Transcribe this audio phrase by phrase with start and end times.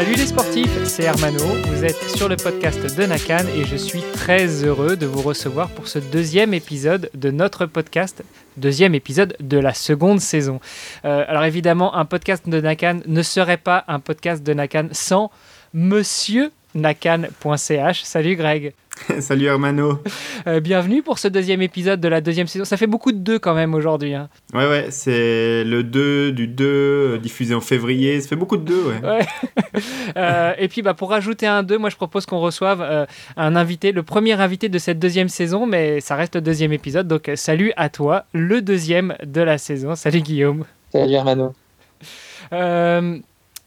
[0.00, 4.00] Salut les sportifs, c'est Hermano, vous êtes sur le podcast de Nakan et je suis
[4.14, 8.24] très heureux de vous recevoir pour ce deuxième épisode de notre podcast,
[8.56, 10.58] deuxième épisode de la seconde saison.
[11.04, 15.30] Euh, alors évidemment, un podcast de Nakan ne serait pas un podcast de Nakan sans
[15.74, 18.02] Monsieur nakan.ch.
[18.02, 18.72] Salut Greg.
[19.20, 19.98] Salut Hermano.
[20.46, 22.64] Euh, bienvenue pour ce deuxième épisode de la deuxième saison.
[22.64, 24.14] Ça fait beaucoup de deux quand même aujourd'hui.
[24.14, 24.28] Hein.
[24.52, 28.20] Ouais, ouais, c'est le 2 du 2 euh, diffusé en février.
[28.20, 29.00] Ça fait beaucoup de deux, ouais.
[29.02, 29.26] ouais.
[30.16, 33.56] euh, et puis bah, pour rajouter un 2, moi je propose qu'on reçoive euh, un
[33.56, 37.08] invité, le premier invité de cette deuxième saison, mais ça reste le deuxième épisode.
[37.08, 39.94] Donc salut à toi, le deuxième de la saison.
[39.94, 40.64] Salut Guillaume.
[40.92, 41.54] Salut Hermano.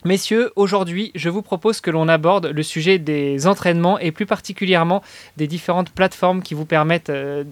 [0.05, 5.01] Messieurs, aujourd'hui, je vous propose que l'on aborde le sujet des entraînements et plus particulièrement
[5.37, 7.45] des différentes plateformes qui vous permettent euh,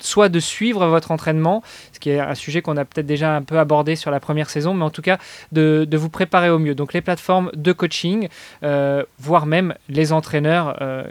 [0.00, 1.62] soit de suivre votre entraînement,
[1.92, 4.50] ce qui est un sujet qu'on a peut-être déjà un peu abordé sur la première
[4.50, 5.18] saison, mais en tout cas
[5.52, 6.74] de, de vous préparer au mieux.
[6.74, 8.28] Donc les plateformes de coaching,
[8.64, 10.78] euh, voire même les entraîneurs.
[10.80, 11.04] Euh,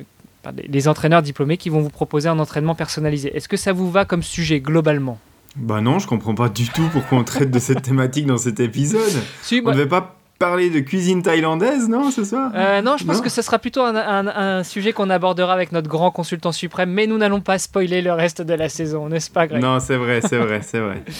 [0.67, 3.31] les entraîneurs diplômés qui vont vous proposer un entraînement personnalisé.
[3.37, 5.19] Est-ce que ça vous va comme sujet globalement?
[5.55, 8.59] Bah non, je comprends pas du tout pourquoi on traite de cette thématique dans cet
[8.59, 9.21] épisode.
[9.43, 12.51] Si, on bah- ne devait pas parler de cuisine thaïlandaise, non, ce soir?
[12.55, 13.21] Euh, non, je pense Non.
[13.23, 16.89] que ce sera plutôt un, un- un sujet qu'on abordera avec notre grand consultant suprême,
[16.89, 19.61] mais nous n'allons pas spoiler le reste de la saison, n'est-ce pas, Greg?
[19.61, 21.03] Non, c'est vrai, c'est vrai, c'est vrai.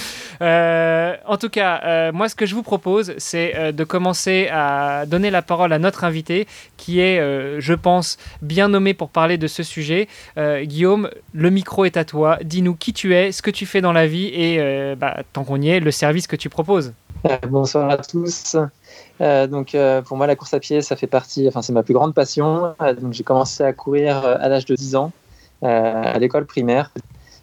[0.42, 5.05] Euh, En tout cas, euh, moi, ce que je vous propose, c'est de commencer à
[5.05, 7.19] donner la parole à notre invité, qui est,
[7.59, 10.08] je pense, bien nommé pour parler de ce sujet.
[10.64, 12.39] Guillaume, le micro est à toi.
[12.44, 15.61] Dis-nous qui tu es, ce que tu fais dans la vie et, bah, tant qu'on
[15.61, 16.92] y est, le service que tu proposes.
[17.25, 18.55] Euh, bonsoir à tous.
[19.22, 21.83] Euh, donc euh, pour moi la course à pied ça fait partie, enfin c'est ma
[21.83, 22.73] plus grande passion.
[23.00, 25.11] Donc j'ai commencé à courir à l'âge de 10 ans
[25.61, 26.92] à l'école primaire.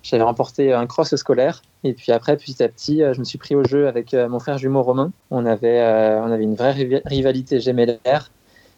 [0.03, 3.55] J'avais remporté un cross scolaire et puis après petit à petit je me suis pris
[3.55, 5.13] au jeu avec mon frère jumeau Romain.
[5.31, 5.81] On avait
[6.21, 8.31] on avait une vraie rivalité gemellaire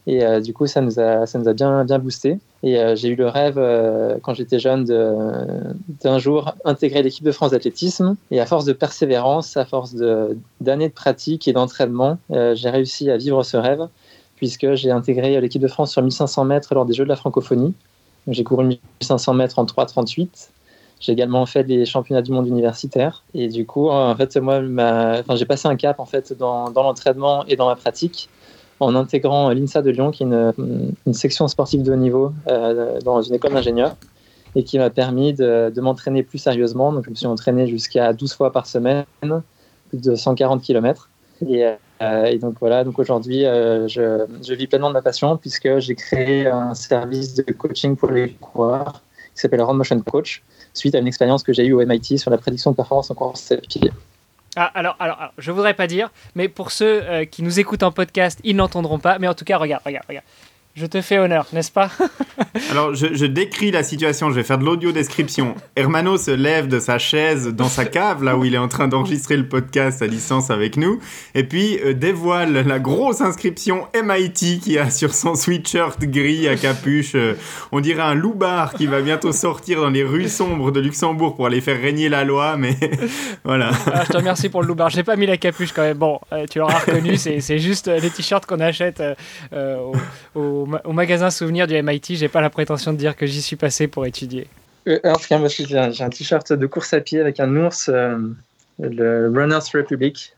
[0.07, 2.39] et euh, du coup ça nous a ça nous a bien bien boosté.
[2.63, 7.33] Et euh, j'ai eu le rêve euh, quand j'étais jeune d'un jour intégrer l'équipe de
[7.33, 9.95] France d'athlétisme et à force de persévérance, à force
[10.61, 13.89] d'années de pratique et d'entraînement, j'ai réussi à vivre ce rêve
[14.37, 17.75] puisque j'ai intégré l'équipe de France sur 1500 mètres lors des Jeux de la francophonie.
[18.27, 20.29] J'ai couru 1500 mètres en 3,38.
[21.01, 23.23] J'ai également fait les championnats du monde universitaire.
[23.35, 24.63] Et du coup, en fait, moi,
[25.35, 28.29] j'ai passé un cap en fait, dans, dans l'entraînement et dans ma pratique
[28.81, 33.21] en intégrant l'INSA de Lyon, qui est une, section sportive de haut niveau euh, dans
[33.21, 33.95] une école d'ingénieurs
[34.57, 36.93] et qui m'a permis de, m'entraîner plus sérieusement.
[36.93, 39.05] Donc, je me suis entraîné jusqu'à 12 fois par semaine,
[39.89, 41.09] plus de 140 km.
[41.47, 41.65] Et,
[42.03, 45.79] euh, et donc voilà, donc aujourd'hui, euh, je, je vis pleinement de ma passion puisque
[45.79, 49.03] j'ai créé un service de coaching pour les coureurs
[49.35, 50.43] qui s'appelle Run Motion Coach,
[50.75, 53.15] suite à une expérience que j'ai eue au MIT sur la prédiction de performance en
[53.15, 53.91] course à pied.
[54.57, 57.85] Ah, alors, alors, alors, je voudrais pas dire, mais pour ceux euh, qui nous écoutent
[57.85, 59.19] en podcast, ils n'entendront pas.
[59.19, 60.27] Mais en tout cas, regarde, regarde, regarde.
[60.77, 61.91] Je te fais honneur, n'est-ce pas
[62.71, 65.57] Alors, je, je décris la situation, je vais faire de l'audio-description.
[65.75, 68.87] Hermano se lève de sa chaise dans sa cave, là où il est en train
[68.87, 71.01] d'enregistrer le podcast à distance avec nous,
[71.35, 76.55] et puis euh, dévoile la grosse inscription MIT qui a sur son sweatshirt gris à
[76.57, 77.17] capuche.
[77.17, 77.35] euh,
[77.73, 81.47] on dirait un loupard qui va bientôt sortir dans les rues sombres de Luxembourg pour
[81.47, 82.77] aller faire régner la loi, mais
[83.45, 83.73] voilà.
[83.93, 84.89] Ah, Je te remercie pour le loupard.
[84.91, 85.99] J'ai pas mis la capuche quand même.
[85.99, 89.03] Bon, euh, tu l'auras reconnu, c'est juste les t-shirts qu'on achète
[90.35, 92.17] au, au ma- au magasin souvenir du MIT.
[92.17, 94.47] J'ai pas la prétention de dire que j'y suis passé pour étudier.
[94.89, 97.55] Euh, en tout cas, moi aussi, j'ai un, t-shirt de course à pied avec un
[97.57, 98.17] ours, euh,
[98.79, 100.35] le Runners Republic,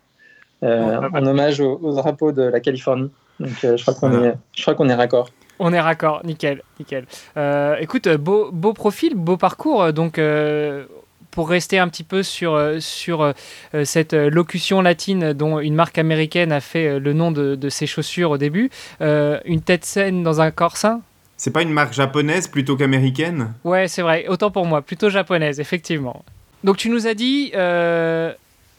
[0.65, 3.11] euh, Oh, en hommage au, au drapeau de la Californie.
[3.41, 5.31] Donc, euh, je crois qu'on est, je crois qu'on est raccord.
[5.59, 7.05] On est raccord, nickel, nickel.
[7.37, 9.93] Euh, écoute, beau, beau profil, beau parcours.
[9.93, 10.85] Donc, euh,
[11.33, 13.33] pour rester un petit peu sur, euh, sur euh,
[13.75, 17.89] euh, cette locution latine dont une marque américaine a fait le nom de, de ses
[17.89, 18.71] chaussures au début,
[19.01, 21.01] une tête saine dans un corps sain?
[21.37, 23.55] C'est pas une marque japonaise plutôt qu'américaine?
[23.65, 24.27] Ouais, c'est vrai.
[24.29, 26.25] Autant pour moi, plutôt japonaise, effectivement.
[26.63, 28.33] Donc tu nous as dit euh,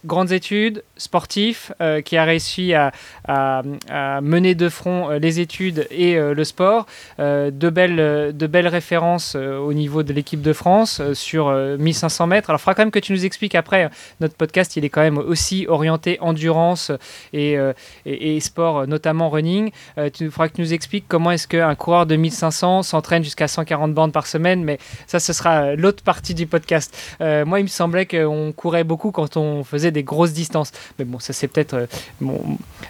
[0.06, 2.92] grandes études, sportif, euh, qui a réussi à,
[4.22, 6.86] mener de front euh, les études et euh, le sport.
[7.20, 12.50] De, belles, de belles références au niveau de l'équipe de France sur euh, 1500 mètres.
[12.50, 13.86] Alors, il faudra quand même que tu nous expliques après.
[13.86, 13.90] euh,
[14.20, 16.92] Notre podcast, il est quand même aussi orienté endurance
[17.34, 17.58] et,
[18.40, 19.72] sport, notamment running.
[20.14, 23.94] Tu faudra que tu nous expliques comment est-ce qu'un coureur de 1500 s'entraîne jusqu'à 140
[23.94, 24.78] bandes par semaine, mais
[25.08, 26.96] ça, ce sera l'autre partie du podcast.
[27.20, 30.72] Moi, il me semblait qu'on courait beaucoup quand on faisait des grosses distances.
[31.00, 31.88] Mais bon, ça c'est peut-être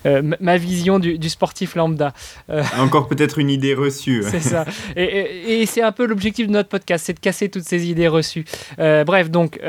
[0.03, 2.13] ma vision du, sportif lambda.
[2.77, 4.23] Encore peut-être une idée reçue.
[4.29, 4.65] c'est ça.
[4.95, 8.45] Et, c'est un peu l'objectif de notre podcast, c'est de casser toutes ces idées reçues.
[8.77, 9.59] bref, donc,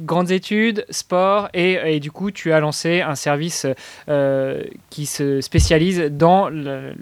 [0.00, 3.66] grandes études, sport, et, et, du coup, tu as lancé un service
[4.90, 6.94] qui se spécialise dans le,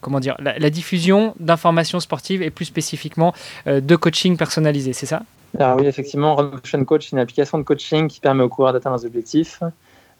[0.00, 3.34] comment dire, la, diffusion d'informations sportives et plus spécifiquement
[3.66, 5.22] euh, de coaching personnalisé, c'est ça?
[5.58, 8.96] Alors oui, effectivement, Motion Coach, c'est une application de coaching qui permet aux coureurs d'atteindre
[8.96, 9.62] leurs objectifs.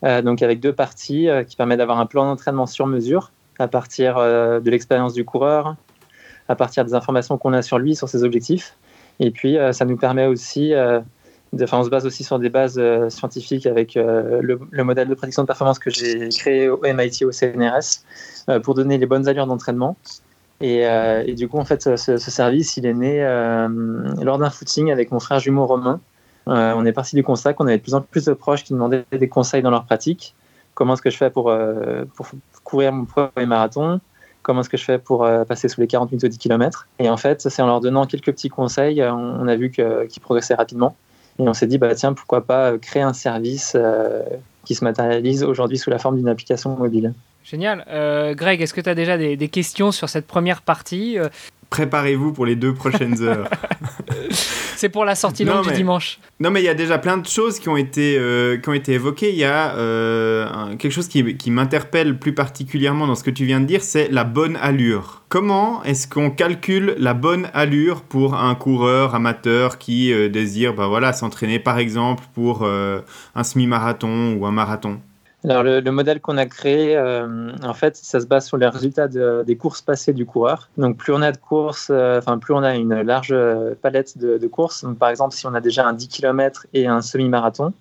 [0.02, 3.68] Euh, donc avec deux parties euh, qui permettent d'avoir un plan d'entraînement sur mesure à
[3.68, 5.76] partir de l'expérience du coureur,
[6.48, 8.74] à partir des informations qu'on a sur lui, sur ses objectifs.
[9.18, 10.72] Et puis ça nous permet aussi
[11.52, 15.42] on se base aussi sur des bases euh, scientifiques avec euh, le, modèle de prédiction
[15.42, 18.04] de performance que j'ai créé au MIT au CNRS
[18.48, 19.96] euh, pour donner les bonnes allures d'entraînement.
[20.60, 23.20] Et, du coup, en fait, ce, service, il est né
[24.22, 26.00] lors d'un footing avec mon frère jumeau Romain.
[26.46, 29.04] on est parti du constat qu'on avait de plus en plus de proches qui demandaient
[29.10, 30.34] des conseils dans leur pratique.
[30.74, 31.52] Comment est-ce que je fais pour,
[32.64, 34.00] courir mon premier marathon?
[34.42, 37.08] Comment est-ce que je fais pour passer sous les 40 minutes au 10 km Et
[37.08, 40.94] en fait, c'est en leur donnant quelques petits conseils, on, a vu qu'ils progressaient rapidement.
[41.40, 44.22] Et on s'est dit, bah, tiens, pourquoi pas créer un service euh,
[44.64, 47.14] qui se matérialise aujourd'hui sous la forme d'une application mobile.
[47.44, 47.84] Génial.
[47.88, 51.28] Euh, Greg, est-ce que tu as déjà des, questions sur cette première partie euh?
[51.70, 53.48] Préparez-vous pour les deux prochaines heures.
[54.30, 56.18] C'est pour la sortie longue du dimanche.
[56.40, 58.18] Non, mais il y a déjà plein de choses qui ont été,
[58.60, 59.30] qui ont été évoquées.
[59.30, 59.74] Il y a
[60.78, 64.08] quelque chose qui, qui m'interpelle plus particulièrement dans ce que tu viens de dire, c'est
[64.08, 65.20] la bonne allure.
[65.30, 70.88] Comment est-ce qu'on calcule la bonne allure pour un coureur amateur qui euh, désire bah
[70.88, 73.00] voilà, s'entraîner par exemple pour euh,
[73.36, 75.00] un semi-marathon ou un marathon?
[75.44, 79.08] Alors le, modèle qu'on a créé, euh, en fait, ça se base sur les résultats
[79.08, 80.68] des courses passées du coureur.
[80.76, 83.34] Donc plus on a de courses, enfin plus on a une large
[83.80, 84.84] palette de, courses.
[84.98, 87.72] par exemple, si on a déjà un 10 km et un semi-marathon,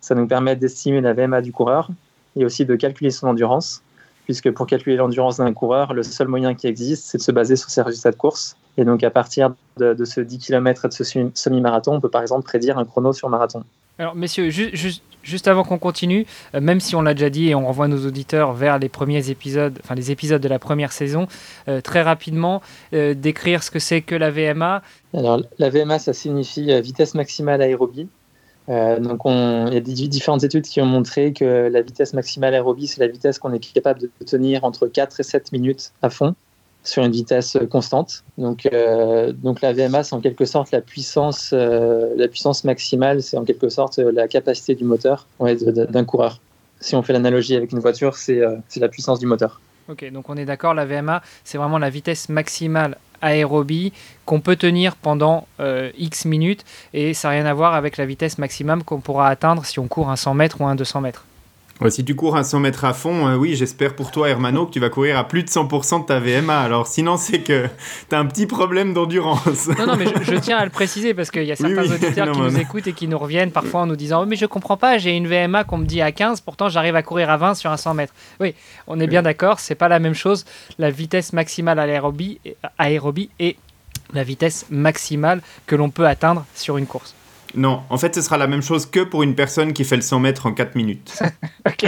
[0.00, 1.88] ça nous permet d'estimer la VMA du coureur
[2.36, 3.82] et aussi de calculer son endurance
[4.24, 7.56] puisque pour calculer l'endurance d'un coureur, le seul moyen qui existe, c'est de se baser
[7.56, 8.56] sur ses résultats de course.
[8.76, 12.22] Et donc à partir de, ce 10 km et de ce semi-marathon, on peut par
[12.22, 13.64] exemple prédire un chrono sur marathon.
[13.98, 17.66] Alors messieurs, juste avant qu'on continue, euh, même si on l'a déjà dit et on
[17.66, 21.28] renvoie nos auditeurs vers les premiers épisodes, enfin les épisodes de la première saison,
[21.68, 22.60] euh, très rapidement,
[22.92, 24.82] euh, décrire ce que c'est que la VMA.
[25.14, 28.08] Alors la VMA, ça signifie vitesse maximale aérobie.
[28.66, 33.00] Donc, il y a différentes études qui ont montré que la vitesse maximale aérobie, c'est
[33.00, 36.34] la vitesse qu'on est capable de tenir entre 4 et 7 minutes à fond
[36.84, 38.22] sur une vitesse constante.
[38.38, 43.22] Donc, euh, donc la VMA, c'est en quelque sorte la puissance, euh, la puissance maximale,
[43.22, 46.40] c'est en quelque sorte la capacité du moteur d'un coureur.
[46.80, 48.40] Si on fait l'analogie avec une voiture, c'est
[48.76, 49.60] la puissance du moteur.
[49.88, 53.92] Ok, donc on est d'accord, la VMA, c'est vraiment la vitesse maximale aérobie
[54.24, 58.06] qu'on peut tenir pendant euh, X minutes et ça n'a rien à voir avec la
[58.06, 61.24] vitesse maximum qu'on pourra atteindre si on court un 100 mètres ou un 200 mètres.
[61.88, 64.72] Si tu cours un 100 mètres à fond, euh, oui, j'espère pour toi, Hermano, que
[64.72, 66.58] tu vas courir à plus de 100% de ta VMA.
[66.58, 67.66] Alors, sinon, c'est que
[68.08, 69.68] tu as un petit problème d'endurance.
[69.78, 72.40] Non, non, mais je, tiens à le préciser parce qu'il y a certains auditeurs qui
[72.40, 74.98] nous écoutent et qui nous reviennent parfois en nous disant oh, Mais je comprends pas,
[74.98, 77.70] j'ai une VMA qu'on me dit à 15, pourtant j'arrive à courir à 20 sur
[77.70, 78.14] un 100 mètres.
[78.40, 78.54] Oui,
[78.86, 80.44] on est bien d'accord, c'est pas la même chose.
[80.78, 82.40] La vitesse maximale à l'aérobie
[82.78, 83.56] aérobie est
[84.12, 87.14] la vitesse maximale que l'on peut atteindre sur une course.
[87.56, 90.02] Non, en fait, ce sera la même chose que pour une personne qui fait le
[90.02, 91.22] 100 mètres en 4 minutes.
[91.66, 91.86] ok.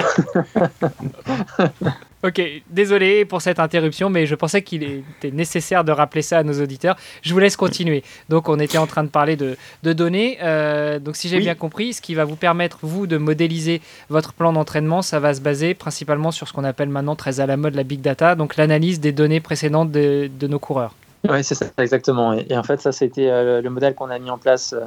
[2.23, 6.43] ok, désolé pour cette interruption, mais je pensais qu'il était nécessaire de rappeler ça à
[6.43, 6.97] nos auditeurs.
[7.23, 8.05] Je vous laisse continuer.
[8.29, 10.39] Donc, on était en train de parler de, données.
[10.43, 14.33] Euh, donc, si j'ai bien compris, ce qui va vous permettre, vous, de modéliser votre
[14.33, 17.57] plan d'entraînement, ça va se baser principalement sur ce qu'on appelle maintenant très à la
[17.57, 20.95] mode la big data, donc l'analyse des données précédentes de nos coureurs.
[21.29, 22.35] Oui, c'est ça, exactement.
[22.35, 24.73] Et, en fait, ça, c'était euh, le modèle qu'on a mis en place.
[24.73, 24.87] Euh,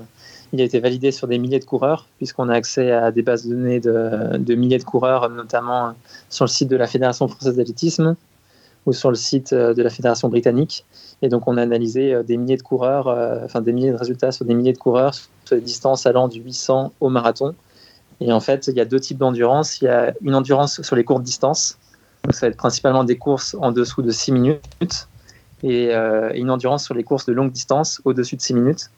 [0.54, 3.46] il a été validé sur des milliers de coureurs, puisqu'on a accès à des bases
[3.46, 5.94] de données de, milliers de coureurs, notamment
[6.30, 8.16] sur le site de la Fédération française d'athlétisme
[8.86, 10.86] ou sur le site euh, de la Fédération britannique.
[11.22, 13.08] Et donc, on a analysé des milliers de coureurs,
[13.44, 16.40] enfin des milliers de résultats sur des milliers de coureurs sur des distances allant du
[16.40, 17.56] 800 au marathon.
[18.22, 19.82] Et en fait, il y a deux types d'endurance.
[19.82, 21.78] Il y a une endurance sur les courtes distances.
[22.24, 25.08] Donc, ça va être principalement des courses en dessous de 6 minutes
[25.64, 28.90] et euh, une endurance sur les courses de longue distance au-dessus de 6 minutes.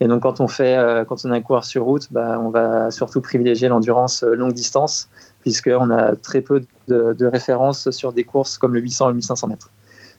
[0.00, 2.48] Et donc quand on fait, euh, quand on a un coureur sur route, bah, on
[2.48, 5.08] va surtout privilégier l'endurance euh, longue distance,
[5.42, 9.48] puisqu'on a très peu de, références sur des courses comme le 800 et le 1500
[9.48, 9.70] mètres.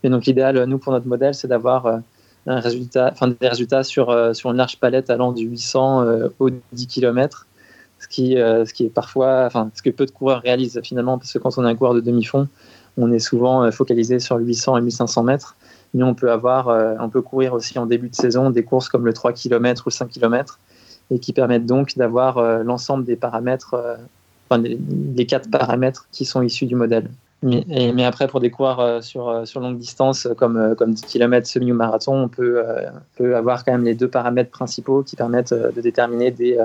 [0.04, 2.00] Et donc l'idéal, nous, pour notre modèle, c'est d'avoir
[2.48, 6.06] un résultat, enfin, des résultats sur, sur une large palette allant du 800
[6.40, 7.46] au 10 km,
[8.00, 11.34] ce qui, ce qui est parfois, enfin, ce que peu de coureurs réalisent finalement, parce
[11.34, 12.48] que quand on a un coureur de demi-fond,
[12.98, 15.56] on est souvent focalisé sur le 800 et 1500 mètres.
[15.94, 18.90] Nous, on peut avoir, euh, on peut courir aussi en début de saison des courses
[18.90, 20.60] comme le 3 km ou 5 km.
[21.10, 23.76] et qui permettent donc d'avoir l'ensemble des paramètres,
[24.50, 27.10] enfin, les, quatre paramètres qui sont issus du modèle.
[27.44, 31.76] Mais, mais après, pour des coureurs sur, longue distance, comme, comme 10 km, semi ou
[31.76, 32.64] marathon, on peut,
[33.18, 36.58] peut avoir quand même les deux paramètres principaux qui permettent de déterminer des,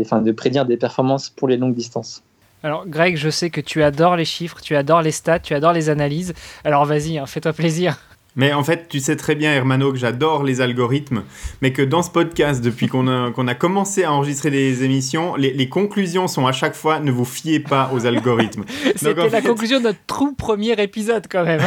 [0.00, 2.22] enfin, de prédire des performances pour les longues distances.
[2.66, 5.72] Alors Greg, je sais que tu adores les chiffres, tu adores les stats, tu adores
[5.72, 6.34] les analyses.
[6.64, 7.96] Alors vas-y, hein, fais-toi plaisir.
[8.34, 11.22] Mais en fait, tu sais très bien, Hermano, que j'adore les algorithmes,
[11.62, 16.26] mais que dans ce podcast, depuis qu'on a, commencé à enregistrer les émissions, les, conclusions
[16.26, 18.64] sont à chaque fois ne vous fiez pas aux algorithmes.
[18.96, 21.62] C'était la conclusion de notre tout premier épisode, quand même.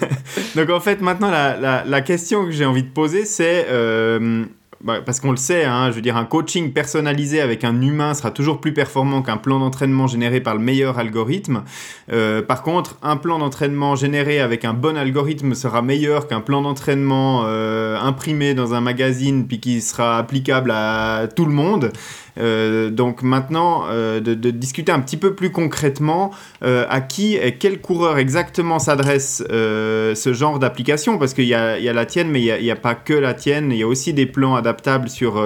[0.54, 4.44] Donc en fait, maintenant, la, la, question que j'ai envie de poser, c'est euh,
[4.82, 8.32] bah, parce qu'on le sait, hein, je veux un coaching personnalisé avec un humain sera
[8.32, 11.62] toujours plus performant qu'un plan d'entraînement généré par le meilleur algorithme.
[12.10, 16.62] Euh, par contre, un plan d'entraînement généré avec un bon algorithme sera meilleur qu'un plan
[16.62, 21.92] d'entraînement euh, imprimé dans un magazine puis qui sera applicable à tout le monde.
[22.38, 26.30] Euh, donc maintenant, euh, de, discuter un petit peu plus concrètement
[26.62, 31.54] euh, à qui et quel coureur exactement s'adresse ce genre d'application, parce qu'il y, y
[31.54, 34.12] a, la tienne, mais il n'y a, pas que la tienne, il y a aussi
[34.12, 35.44] des plans adaptables sur,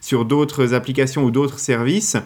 [0.00, 2.16] sur d'autres applications ou d'autres services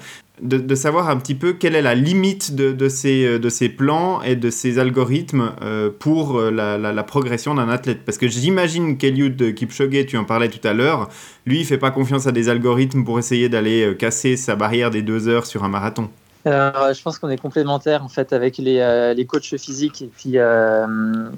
[0.43, 3.69] de, savoir un petit peu quelle est la limite de, de, ces, euh, de ces
[3.69, 8.05] plans et de ces algorithmes euh, pour euh, la, la, progression d'un athlète.
[8.05, 11.09] Parce que j'imagine qu'Eliud Kipchoge, tu en parlais tout à l'heure,
[11.47, 15.03] lui, il fait pas confiance à des algorithmes pour essayer d'aller casser sa barrière des
[15.03, 16.09] deux heures sur un marathon.
[16.45, 20.39] Alors, je pense qu'on est complémentaires en fait avec les, les coachs physiques et puis,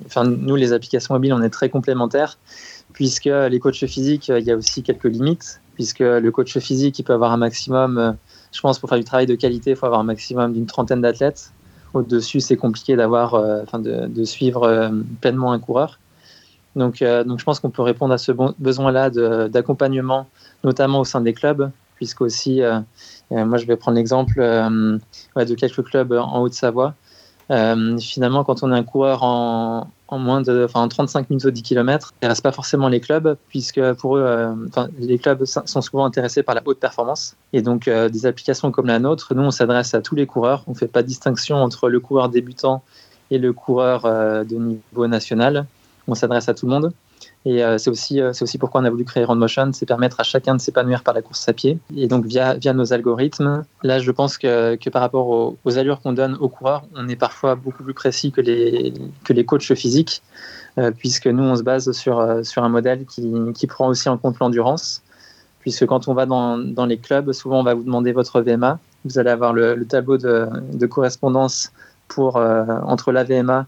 [0.06, 2.38] enfin, nous, les applications mobiles, on est très complémentaires
[2.94, 7.02] puisque les coachs physiques, il y a aussi quelques limites puisque le coach physique, il
[7.02, 8.16] peut avoir un maximum
[8.54, 11.00] je pense pour faire du travail de qualité, il faut avoir un maximum d'une trentaine
[11.00, 11.52] d'athlètes.
[11.92, 15.98] Au-dessus, c'est compliqué d'avoir, euh, de, suivre euh, pleinement un coureur.
[16.76, 19.10] Donc, euh, donc je pense qu'on peut répondre à ce besoin-là
[19.48, 20.28] d'accompagnement,
[20.62, 22.62] notamment au sein des clubs, puisqu'aussi,
[23.30, 26.94] moi je vais prendre l'exemple de quelques clubs en Haute-Savoie.
[27.48, 31.62] Finalement, quand on est un coureur en, en moins de, enfin, 35 minutes au 10
[31.62, 32.12] km.
[32.22, 34.54] Ne reste pas forcément les clubs, puisque pour eux, euh,
[34.98, 37.36] les clubs sont souvent intéressés par la haute performance.
[37.52, 40.64] Et donc, euh, des applications comme la nôtre, nous, on s'adresse à tous les coureurs.
[40.66, 42.82] On fait pas distinction entre le coureur débutant
[43.30, 45.66] et le coureur euh, de niveau national.
[46.06, 46.92] On s'adresse à tout le monde.
[47.46, 50.22] Et euh, c'est aussi, euh, aussi pourquoi on a voulu créer Motion, c'est permettre à
[50.22, 51.78] chacun de s'épanouir par la course à pied.
[51.94, 56.00] Et donc via, via nos algorithmes, là je pense que, que par rapport aux, allures
[56.00, 59.74] qu'on donne aux coureurs, on est parfois beaucoup plus précis que les, que les coachs
[59.74, 60.22] physiques,
[60.78, 64.16] euh, puisque nous on se base sur, sur un modèle qui, qui prend aussi en
[64.16, 65.02] compte l'endurance.
[65.60, 68.78] Puisque quand on va dans, dans, les clubs, souvent on va vous demander votre VMA.
[69.06, 71.72] Vous allez avoir le, tableau de, de, correspondance
[72.08, 73.66] pour, entre la VMA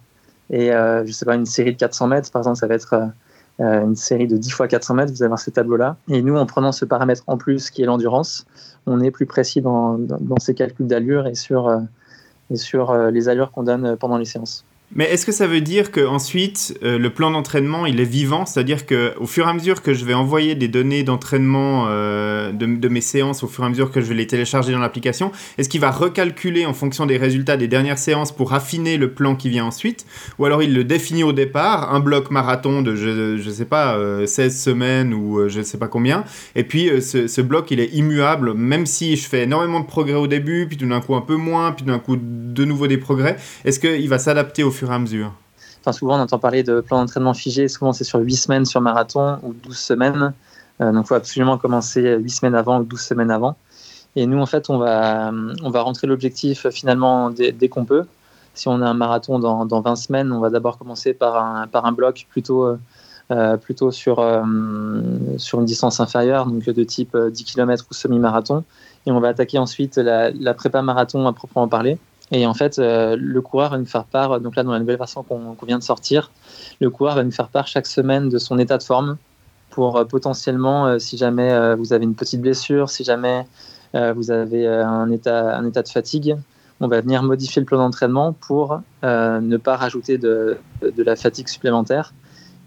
[0.50, 2.30] et je sais pas, une série de 400 mètres.
[2.30, 3.12] Par exemple, ça va être
[3.58, 5.96] une série de 10 fois 400 mètres, vous voir ce tableau-là.
[6.08, 8.46] Et nous, en prenant ce paramètre en plus qui est l'endurance,
[8.86, 11.80] on est plus précis dans, dans, ces calculs d'allure et sur, euh,
[12.50, 14.64] et sur euh, les allures qu'on donne pendant les séances.
[14.94, 18.46] Mais est-ce que ça veut dire que ensuite euh, le plan d'entraînement il est vivant,
[18.46, 22.52] c'est-à-dire que au fur et à mesure que je vais envoyer des données d'entraînement euh,
[22.52, 25.32] de, mes séances, au fur et à mesure que je vais les télécharger dans l'application,
[25.58, 29.34] est-ce qu'il va recalculer en fonction des résultats des dernières séances pour affiner le plan
[29.34, 30.06] qui vient ensuite,
[30.38, 33.98] ou alors il le définit au départ, un bloc marathon de je je sais pas
[34.24, 36.24] 16 euh, semaines ou je ne sais pas combien,
[36.54, 40.14] et puis ce, ce, bloc il est immuable même si je fais énormément de progrès
[40.14, 42.98] au début, puis tout d'un coup un peu moins, puis d'un coup de nouveau des
[42.98, 45.32] progrès, est-ce qu'il va s'adapter au fur et à mesure
[45.80, 47.68] Enfin, souvent, on entend parler de plan d'entraînement figé.
[47.68, 50.32] Souvent, c'est sur 8 semaines sur marathon ou 12 semaines.
[50.80, 53.56] Euh, donc, il faut absolument commencer 8 semaines avant ou 12 semaines avant.
[54.16, 55.30] Et nous, en fait, on va,
[55.62, 58.04] on va rentrer l'objectif finalement dès, qu'on peut.
[58.54, 61.66] Si on a un marathon dans, dans 20 semaines, on va d'abord commencer par un,
[61.68, 62.78] par un bloc plutôt, euh,
[63.30, 64.16] euh, plutôt sur,
[65.36, 68.64] sur une distance inférieure, donc de type 10 km ou semi-marathon.
[69.06, 71.96] Et on va attaquer ensuite la prépa marathon à proprement parler.
[72.32, 74.98] Et en fait, euh, le coureur va nous faire part, donc là dans la nouvelle
[74.98, 76.30] version qu'on vient de sortir,
[76.80, 79.16] le coureur va nous faire part chaque semaine de son état de forme
[79.70, 83.46] pour euh, potentiellement, euh, si jamais vous avez une petite blessure, si jamais
[84.14, 86.36] vous avez un état, un état de fatigue,
[86.80, 90.58] on va venir modifier le plan d'entraînement pour ne pas rajouter de,
[90.98, 92.12] la fatigue supplémentaire.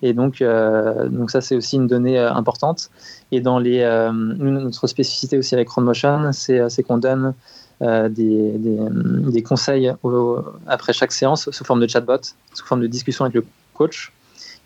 [0.01, 2.89] Et donc, donc ça, c'est aussi une donnée importante.
[3.31, 3.83] Et dans les,
[4.39, 7.35] notre spécificité aussi avec Motion, c'est qu'on donne
[7.81, 9.93] euh, des, des, conseils
[10.67, 12.19] après chaque séance sous forme de chatbot,
[12.53, 14.11] sous forme de discussion avec le coach.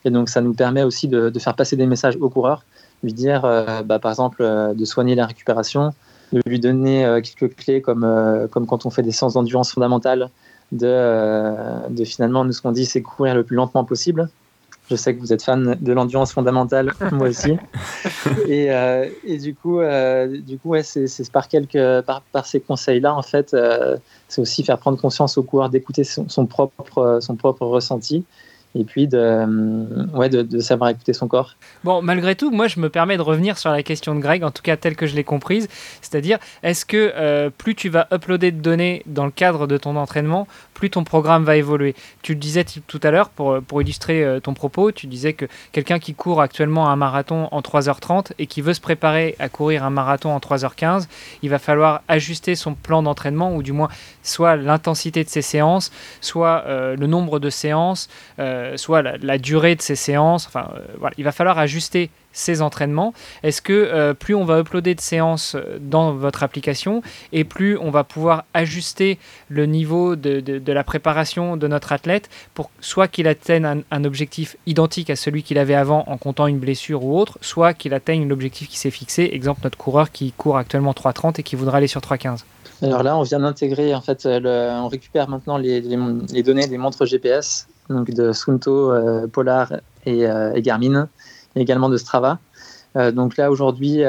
[0.03, 2.65] Et donc, ça nous permet aussi de, de faire passer des messages au coureur,
[3.03, 5.93] lui dire, euh, bah, par exemple, euh, de soigner la récupération,
[6.31, 10.29] de lui donner quelques clés comme, comme quand on fait des séances d'endurance fondamentale,
[10.71, 14.27] de, de finalement, nous, ce qu'on dit, c'est courir le plus lentement possible.
[14.93, 17.57] Je sais que vous êtes fan de l'endurance fondamentale, moi aussi.
[18.47, 18.67] Et,
[19.25, 19.79] et du coup,
[20.45, 23.55] du coup ouais, c'est par, quelques, par, par ces conseils-là, en fait,
[24.27, 28.23] c'est aussi faire prendre conscience au coureur d'écouter son, son, propre, son propre ressenti
[28.75, 31.55] et puis de, euh, ouais, de, savoir écouter son corps.
[31.83, 34.51] Bon, malgré tout, moi je me permets de revenir sur la question de Greg, en
[34.51, 35.67] tout cas telle que je l'ai comprise,
[36.01, 39.95] c'est-à-dire est-ce que euh, plus tu vas uploader de données dans le cadre de ton
[39.95, 41.95] entraînement, plus ton programme va évoluer?
[42.21, 45.45] Tu le disais tout à l'heure pour, pour illustrer euh, ton propos, tu disais que
[45.71, 49.83] quelqu'un qui court actuellement un marathon en 3h30 et qui veut se préparer à courir
[49.83, 51.07] un marathon en 3h15,
[51.43, 53.89] il va falloir ajuster son plan d'entraînement ou du moins
[54.23, 58.09] soit l'intensité de ses séances, soit le nombre de séances.
[58.62, 60.47] Euh, soit la, durée de ces séances.
[60.47, 63.13] Enfin, euh, voilà, il va falloir ajuster ces entraînements.
[63.43, 67.91] Est-ce que euh, plus on va uploader de séances dans votre application et plus on
[67.91, 73.27] va pouvoir ajuster le niveau de, de, la préparation de notre athlète pour soit qu'il
[73.27, 77.37] atteigne un, objectif identique à celui qu'il avait avant en comptant une blessure ou autre,
[77.41, 81.43] soit qu'il atteigne l'objectif qui s'est fixé, exemple notre coureur qui court actuellement 3.30 et
[81.43, 82.39] qui voudra aller sur 3.15
[82.81, 85.81] alors là, on vient d'intégrer, en fait, on récupère maintenant les,
[86.43, 89.73] données des montres GPS donc de Sunto, euh, Polar
[90.05, 91.07] et, euh, et, Garmin,
[91.55, 92.39] et également de Strava.
[92.95, 94.01] Euh, donc là, aujourd'hui,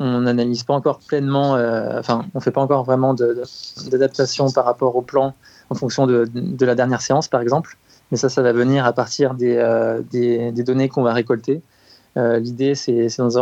[0.00, 1.52] on n'analyse pas encore pleinement,
[1.98, 5.34] enfin, on ne fait pas encore vraiment d'adaptation par rapport au plan
[5.70, 6.28] en fonction de,
[6.60, 7.76] la dernière séance, par exemple.
[8.10, 11.62] Mais ça, ça va venir à partir des, données qu'on va récolter.
[12.16, 13.38] L'idée, c'est dans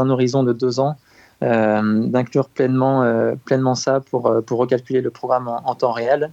[0.00, 0.96] un horizon de deux ans
[1.40, 6.30] d'inclure pleinement, pleinement ça pour, pour recalculer le programme en, en temps réel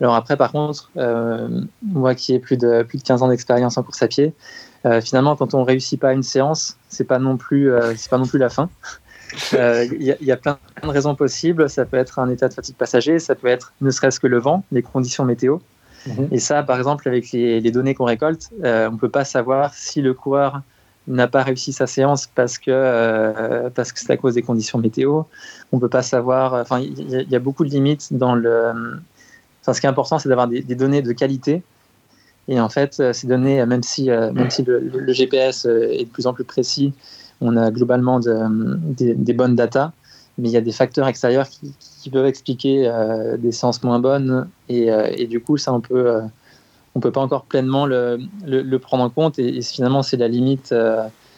[0.00, 1.48] alors après, par contre, euh,
[1.82, 4.32] moi qui ai plus de, plus de 15 ans d'expérience en course à pied,
[4.86, 8.18] euh, finalement, quand on réussit pas une séance, c'est pas non plus, euh, c'est pas
[8.18, 8.70] non plus la fin.
[9.52, 11.68] Il y, a plein de raisons possibles.
[11.68, 14.38] Ça peut être un état de fatigue passager, ça peut être ne serait-ce que le
[14.38, 15.58] vent, les conditions météo.
[16.06, 16.28] Mhm.
[16.30, 19.74] Et ça, par exemple, avec les, les données qu'on récolte, on ne peut pas savoir
[19.74, 20.62] si le coureur
[21.08, 25.22] n'a pas réussi sa séance parce que parce que c'est à cause des conditions météo.
[25.72, 26.54] On peut pas savoir.
[26.54, 28.72] Enfin, il y, a beaucoup de limites dans le
[29.72, 31.62] ce qui est important, c'est d'avoir des, données de qualité.
[32.48, 36.04] Et en fait, euh, ces données, même si, euh, même si le, GPS euh, est
[36.04, 36.92] de plus en plus précis,
[37.40, 39.92] on a globalement des, bonnes datas,
[40.38, 41.74] mais il y a des facteurs extérieurs qui,
[42.10, 42.90] peuvent expliquer
[43.38, 44.48] des séances moins bonnes.
[44.70, 46.20] Et, du coup, ça, on peut,
[46.98, 49.38] on peut pas encore pleinement le, le, prendre en compte.
[49.38, 50.74] Et, finalement, c'est la limite.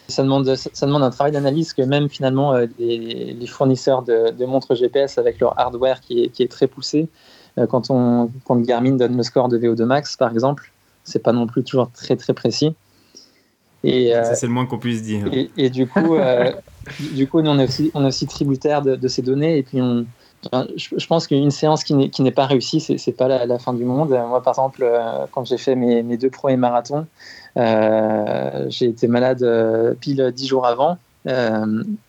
[0.09, 5.18] ça, demande, ça demande un travail d'analyse que même finalement les, fournisseurs de, montres GPS
[5.18, 7.09] avec leur hardware qui est, qui est très poussé
[7.59, 10.73] euh, quand, on, quand Garmin donne le score de VO2 max, par exemple,
[11.05, 12.75] c'est pas non plus toujours très très précis.
[13.83, 15.27] Et, euh, c'est le moins qu'on puisse dire.
[15.57, 16.53] Et, du coup, euh,
[17.14, 19.59] du coup, nous, on est aussi, on est aussi tributaire de, ces données.
[19.59, 20.05] Et puis, on,
[20.76, 24.11] je, pense qu'une séance qui n'est pas réussie, c'est n'est pas la, fin du monde.
[24.11, 24.88] Moi, par exemple,
[25.33, 27.07] quand j'ai fait mes, deux premiers marathons,
[27.57, 30.96] j'ai été malade pile dix jours avant.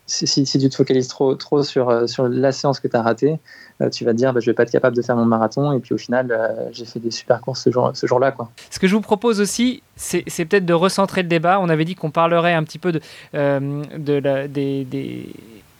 [0.06, 1.90] si, tu te focalises trop, sur,
[2.28, 3.38] la séance que tu as ratée,
[3.82, 5.72] euh, tu vas te dire bah, je vais pas être capable de faire mon marathon
[5.72, 8.34] et puis au final euh, j'ai fait des super courses ce, jour, ce jour-là.
[8.70, 11.58] Ce que je vous propose aussi c'est, peut-être de recentrer le débat.
[11.60, 13.00] On avait dit qu'on parlerait un petit peu de,
[13.34, 15.28] euh, des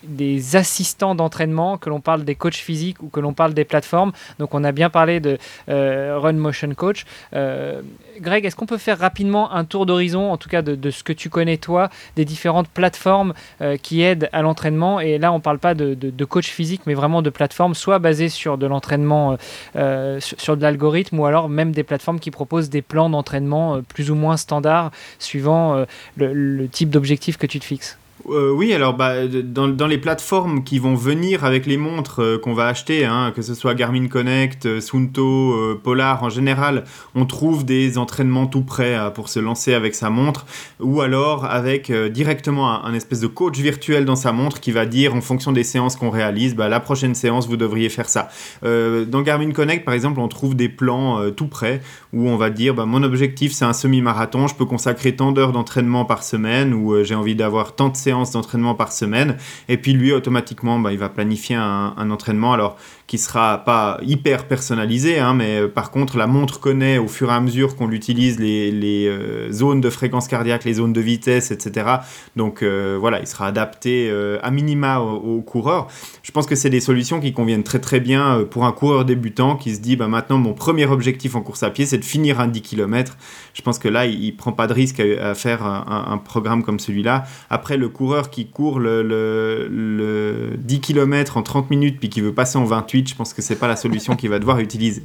[0.04, 4.12] des assistants d'entraînement, que l'on parle des coachs physiques ou que l'on parle des plateformes.
[4.38, 5.38] Donc on a bien parlé de
[5.68, 7.04] euh, Run Motion Coach.
[7.34, 7.82] Euh,
[8.20, 11.12] Greg, est-ce qu'on peut faire rapidement un tour d'horizon, en tout cas de, ce que
[11.12, 15.00] tu connais toi, des différentes plateformes euh, qui aident à l'entraînement?
[15.00, 18.28] Et là, on ne parle pas de, coach physique, mais vraiment de plateformes, soit basées
[18.28, 19.36] sur de l'entraînement,
[19.74, 24.14] sur, de l'algorithme, ou alors même des plateformes qui proposent des plans d'entraînement plus ou
[24.14, 25.84] moins standards, suivant
[26.16, 27.98] le type d'objectif que tu te fixes.
[28.28, 32.38] Euh, oui, alors bah, dans, dans, les plateformes qui vont venir avec les montres euh,
[32.38, 37.26] qu'on va acheter, hein, que ce soit Garmin Connect, euh, Sunto, Polar, en général, on
[37.26, 40.46] trouve des entraînements tout prêts pour se lancer avec sa montre,
[40.80, 45.14] ou alors avec directement un, espèce de coach virtuel dans sa montre qui va dire
[45.14, 48.28] en fonction des séances qu'on réalise, bah, la prochaine séance vous devriez faire ça.
[48.62, 51.80] dans Garmin Connect, par exemple, on trouve des plans tout prêts
[52.12, 55.52] où on va dire bah, mon objectif c'est un semi-marathon, je peux consacrer tant d'heures
[55.52, 59.36] d'entraînement par semaine, ou j'ai envie d'avoir tant de séances d'entraînement par semaine.
[59.68, 62.52] Et puis lui, automatiquement, bah, il va planifier un, un entraînement.
[62.52, 67.08] Alors, qui sera pas hyper personnalisé, hein, mais euh, par contre la montre connaît au
[67.08, 71.00] fur et à mesure qu'on l'utilise les, euh, zones de fréquence cardiaque, les zones de
[71.00, 71.96] vitesse, etc.
[72.36, 74.10] Donc euh, voilà, il sera adapté
[74.42, 75.88] à minima aux, coureurs.
[76.22, 79.56] Je pense que c'est des solutions qui conviennent très très bien pour un coureur débutant
[79.56, 82.40] qui se dit bah, maintenant mon premier objectif en course à pied c'est de finir
[82.40, 83.16] un 10 km.
[83.54, 87.24] Je pense que là il, prend pas de risque à, faire un, programme comme celui-là.
[87.50, 92.20] Après le coureur qui court le, le, le 10 km en 30 minutes puis qui
[92.20, 95.02] veut passer en 28 je pense que c'est pas la solution qu'il va devoir utiliser.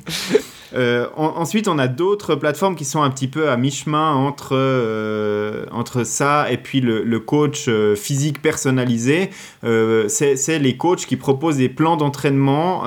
[0.74, 5.66] Euh, ensuite, on a d'autres plateformes qui sont un petit peu à mi-chemin entre, euh,
[5.72, 9.30] entre ça et puis le, coach euh, physique personnalisé.
[9.64, 12.84] c'est les coachs qui proposent des plans d'entraînement,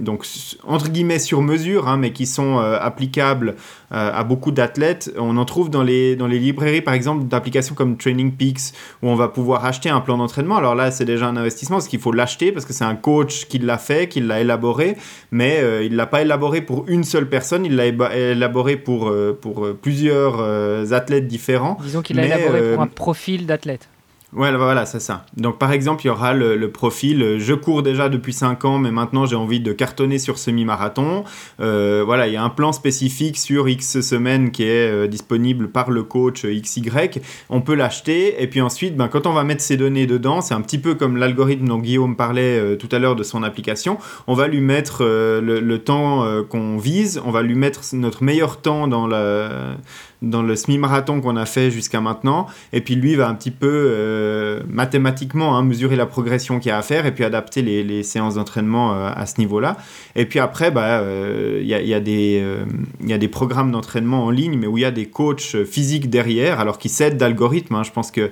[0.00, 0.26] donc
[0.64, 3.56] entre guillemets sur mesure, hein, mais qui sont applicables
[3.92, 5.12] à beaucoup d'athlètes.
[5.18, 9.08] On en trouve dans les, dans les librairies, par exemple, d'applications comme Training Peaks, où
[9.08, 10.56] on va pouvoir acheter un plan d'entraînement.
[10.56, 13.46] Alors là, c'est déjà un investissement, parce qu'il faut l'acheter, parce que c'est un coach
[13.46, 14.96] qui l'a fait, qui l'a élaboré,
[15.30, 19.38] mais il ne l'a pas élaboré pour une seule personne, il l'a élaboré pour, euh,
[19.38, 21.78] pour euh, plusieurs euh, athlètes différents.
[21.82, 23.88] Disons qu'il l'a élaboré pour un profil d'athlète.
[24.34, 25.26] Ouais, voilà, c'est ça.
[25.36, 28.78] Donc, par exemple, il y aura le, profil euh, je cours déjà depuis 5 ans,
[28.78, 31.24] mais maintenant j'ai envie de cartonner sur semi-marathon.
[31.60, 35.68] Euh, voilà, il y a un plan spécifique sur X semaines qui est euh, disponible
[35.68, 37.20] par le coach XY.
[37.50, 40.54] On peut l'acheter, et puis ensuite, ben, quand on va mettre ces données dedans, c'est
[40.54, 43.98] un petit peu comme l'algorithme dont Guillaume parlait tout à l'heure de son application.
[44.26, 48.62] On va lui mettre le, le, temps qu'on vise, on va lui mettre notre meilleur
[48.62, 49.76] temps dans la
[50.22, 52.46] dans le semi-marathon qu'on a fait jusqu'à maintenant.
[52.72, 56.72] Et puis lui va un petit peu euh, mathématiquement hein, mesurer la progression qu'il y
[56.72, 59.76] a à faire et puis adapter les, séances d'entraînement euh, à ce niveau-là.
[60.16, 61.60] Et puis après, il bah, euh,
[62.00, 62.42] des,
[63.04, 66.08] y a des programmes d'entraînement en ligne, mais où il y a des coachs physiques
[66.08, 67.74] derrière, alors qui s'aident d'algorithmes.
[67.74, 67.82] Hein.
[67.82, 68.30] Je pense que,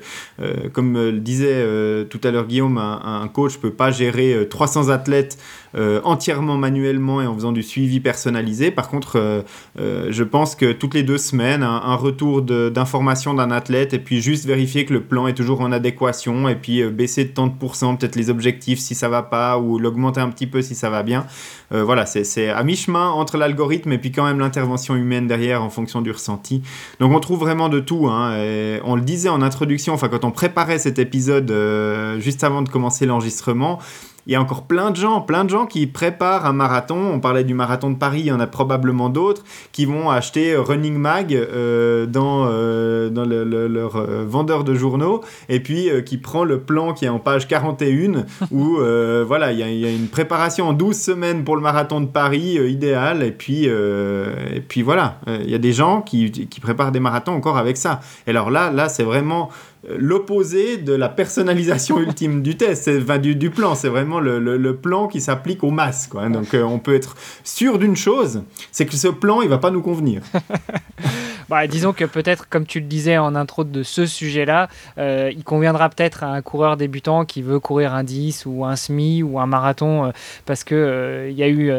[0.72, 1.64] comme le disait
[2.09, 5.38] tout à l'heure Guillaume, un, un coach ne peut pas gérer 300 athlètes
[5.76, 8.72] euh, entièrement manuellement et en faisant du suivi personnalisé.
[8.72, 9.42] Par contre, euh,
[9.78, 14.22] euh, je pense que toutes les deux semaines, un, retour d'information d'un athlète et puis
[14.22, 17.52] juste vérifier que le plan est toujours en adéquation et puis baisser de tant de
[17.52, 20.88] pourcents peut-être les objectifs si ça va pas ou l'augmenter un petit peu si ça
[20.88, 21.26] va bien.
[21.70, 26.00] voilà, c'est à mi-chemin entre l'algorithme et puis quand même l'intervention humaine derrière en fonction
[26.00, 26.62] du ressenti.
[27.00, 28.06] Donc on trouve vraiment de tout.
[28.09, 28.35] Hein,
[28.85, 31.52] on le disait en introduction, enfin quand on préparait cet épisode
[32.18, 33.78] juste avant de commencer l'enregistrement,
[34.26, 36.96] il y a encore plein de gens, plein de gens qui préparent un marathon.
[36.96, 40.56] On parlait du marathon de Paris, il y en a probablement d'autres qui vont acheter
[40.56, 46.44] Running Mag euh, dans, euh, dans leur euh, vendeur de journaux et puis qui prend
[46.44, 48.78] le plan qui est en page 41 où
[49.26, 53.22] voilà, il y, a, une préparation en 12 semaines pour le marathon de Paris idéal
[53.22, 57.33] et puis, et puis voilà, il y a des gens qui, qui préparent des marathons
[57.33, 58.00] encore avec ça.
[58.26, 59.50] Et alors là, là c'est vraiment
[59.88, 63.74] l'opposé de la personnalisation ultime du test, enfin, du, du, plan.
[63.74, 66.06] C'est vraiment le, le, plan qui s'applique aux masses.
[66.06, 66.28] Quoi.
[66.28, 69.70] Donc euh, on peut être sûr d'une chose, c'est que ce plan, il va pas
[69.70, 70.22] nous convenir.
[71.50, 75.44] bah, disons que peut-être, comme tu le disais en intro de ce sujet-là, euh, il
[75.44, 79.38] conviendra peut-être à un coureur débutant qui veut courir un 10 ou un semi ou
[79.40, 80.10] un marathon euh,
[80.46, 81.72] parce que il y a eu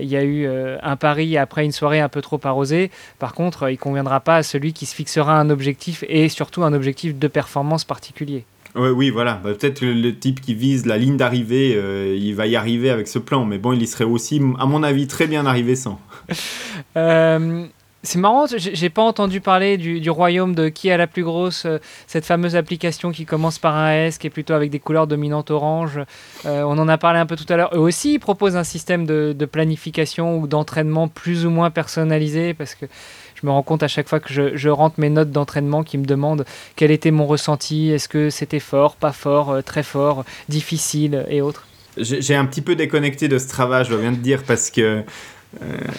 [0.00, 2.90] y a eu euh, un pari après une soirée un peu trop arrosée.
[3.18, 6.72] Par contre, il conviendra pas à celui qui se fixera un objectif et surtout un
[6.72, 8.44] objectif de performance particulier.
[8.74, 9.40] oui, voilà.
[9.44, 13.08] Bah, peut-être le type qui vise la ligne d'arrivée, euh, il va y arriver avec
[13.08, 13.44] ce plan.
[13.44, 16.00] Mais bon, il y serait aussi, à mon avis, très bien arrivé sans.
[16.96, 17.66] euh,
[18.04, 21.78] c'est marrant, j'ai pas entendu parler du, royaume de qui a la plus grosse, euh,
[22.06, 25.50] cette fameuse application qui commence par un S, qui est plutôt avec des couleurs dominantes
[25.50, 25.98] orange.
[26.44, 27.70] Euh, on en a parlé un peu tout à l'heure.
[27.74, 32.74] Eux aussi, ils proposent un système de, planification ou d'entraînement plus ou moins personnalisé, parce
[32.74, 32.86] que
[33.34, 36.04] je me rends compte à chaque fois que je, rentre mes notes d'entraînement qui me
[36.04, 36.44] demandent
[36.76, 41.40] quel était mon ressenti, est-ce que c'était fort, pas fort, euh, très fort, difficile et
[41.40, 41.66] autres.
[41.96, 45.04] J'ai un petit peu déconnecté de Strava, je viens de dire, parce que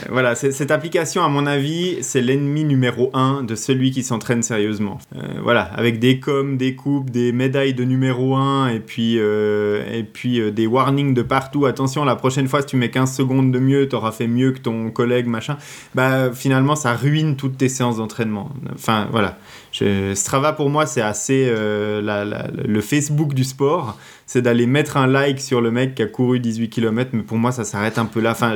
[0.09, 4.99] voilà, cette application, à mon avis, c'est l'ennemi numéro un de celui qui s'entraîne sérieusement.
[5.15, 9.83] Euh, voilà, avec des coms, des coupes, des médailles de numéro 1 et puis, euh,
[9.91, 11.65] et puis des warnings de partout.
[11.65, 14.51] Attention, la prochaine fois, si tu mets 15 secondes de mieux, tu auras fait mieux
[14.51, 15.57] que ton collègue, machin.
[15.95, 18.49] Bah, finalement, ça ruine toutes tes séances d'entraînement.
[18.73, 19.37] Enfin, voilà.
[20.13, 23.97] Strava, pour moi, c'est assez le Facebook du sport.
[24.25, 27.37] C'est d'aller mettre un like sur le mec qui a couru 18 km, mais pour
[27.37, 28.31] moi, ça s'arrête un peu là.
[28.31, 28.55] Enfin,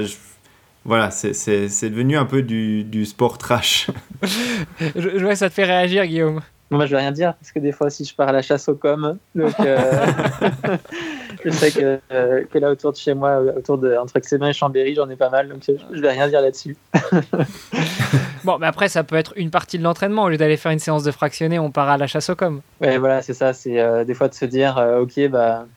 [0.89, 3.91] voilà, c'est devenu un peu du, du sport trash.
[4.95, 6.41] je, vois, ça te fait réagir, Guillaume.
[6.71, 8.67] Moi, je vais rien dire, parce que des fois aussi, je pars à la chasse
[8.67, 9.19] aux com.
[9.36, 9.78] Donc, euh,
[11.45, 14.54] je sais que, euh, que, là, autour de chez moi, autour de, entre Xémin et
[14.54, 15.49] Chambéry, j'en ai pas mal.
[15.49, 16.75] Donc, je vais rien dire là-dessus.
[18.43, 20.23] bon, mais après, ça peut être une partie de l'entraînement.
[20.23, 22.62] Au lieu d'aller faire une séance de fractionné, on part à la chasse aux com.
[22.82, 23.54] Ouais, voilà, c'est ça.
[23.54, 25.67] C'est euh, des fois de se dire, OK, bah,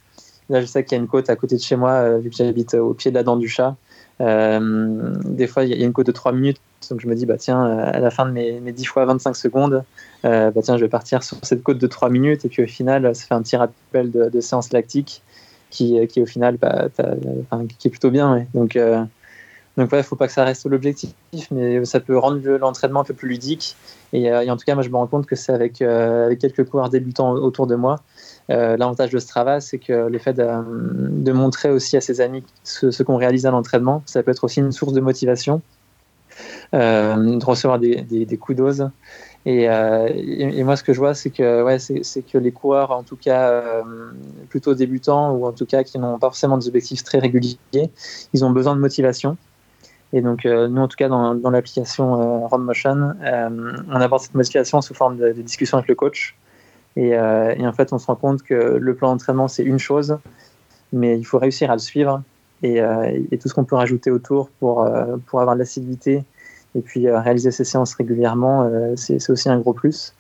[0.49, 2.37] là, je sais qu'il y a une côte à côté de chez moi, vu que
[2.37, 3.77] j'habite au pied de la dent du chat.
[4.21, 6.59] Euh, des fois, il y a une côte de 3 minutes,
[6.91, 9.35] donc je me dis, bah, tiens, à la fin de mes, mes 10 fois 25
[9.37, 9.85] secondes,
[10.25, 12.67] euh, bah, tiens, je vais partir sur cette côte de 3 minutes, et puis au
[12.67, 15.23] final, ça fait un petit rappel de, séance lactique
[15.71, 16.89] qui, qui au final, bah,
[17.79, 18.47] qui est plutôt bien.
[18.55, 19.03] Donc, euh,
[19.79, 21.15] donc il ne faut pas que ça reste l'objectif,
[21.51, 23.77] mais ça peut rendre l'entraînement un peu plus ludique.
[24.13, 27.33] Et, en tout cas, moi, je me rends compte que c'est avec quelques coureurs débutants
[27.33, 28.01] autour de moi
[28.51, 33.03] euh, l'avantage de Strava, c'est que le fait de, montrer aussi à ses amis ce,
[33.03, 35.63] qu'on réalise à l'entraînement, ça peut être aussi une source de motivation.
[36.73, 38.89] de recevoir des, coups d'ose.
[39.45, 43.17] Et, et, moi, ce que je vois, c'est que, ouais, que les coureurs, en tout
[43.17, 43.63] cas
[44.49, 47.57] plutôt débutants ou en tout cas qui n'ont pas forcément des objectifs très réguliers,
[48.33, 49.37] ils ont besoin de motivation.
[50.15, 54.95] Et donc, nous, en tout cas, dans, l'application Run Motion, on apporte cette motivation sous
[54.95, 56.37] forme de, de discussion avec le coach.
[56.97, 60.19] Et, et, en fait, on se rend compte que le plan d'entraînement, c'est une chose,
[60.93, 62.23] mais il faut réussir à le suivre
[62.65, 66.23] euh, et, tout ce qu'on peut rajouter autour pour, euh, pour avoir de l'assiduité
[66.77, 70.15] et puis euh, réaliser ces séances régulièrement, c'est aussi un gros plus.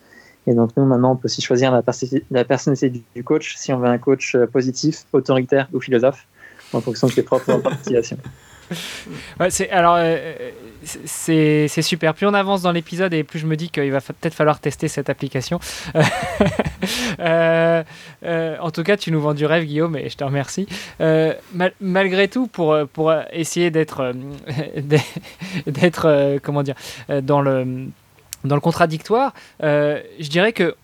[0.46, 1.82] Et donc nous, maintenant, on peut aussi choisir la,
[2.30, 6.26] la personnalité du, coach, si on veut un coach positif, autoritaire ou philosophe,
[6.72, 8.18] en fonction de ses propres motivations.
[9.50, 10.50] C'est alors euh,
[11.04, 12.14] c'est super.
[12.14, 14.88] Plus on avance dans l'épisode et plus je me dis qu'il va peut-être falloir tester
[14.88, 15.60] cette application.
[17.20, 17.84] Euh,
[18.24, 20.66] euh, en tout cas, tu nous vends du rêve, Guillaume, et je te remercie.
[21.80, 22.76] malgré tout, pour
[23.32, 24.12] essayer d'être
[26.42, 26.74] comment dire
[27.08, 30.74] dans le contradictoire, je dirais que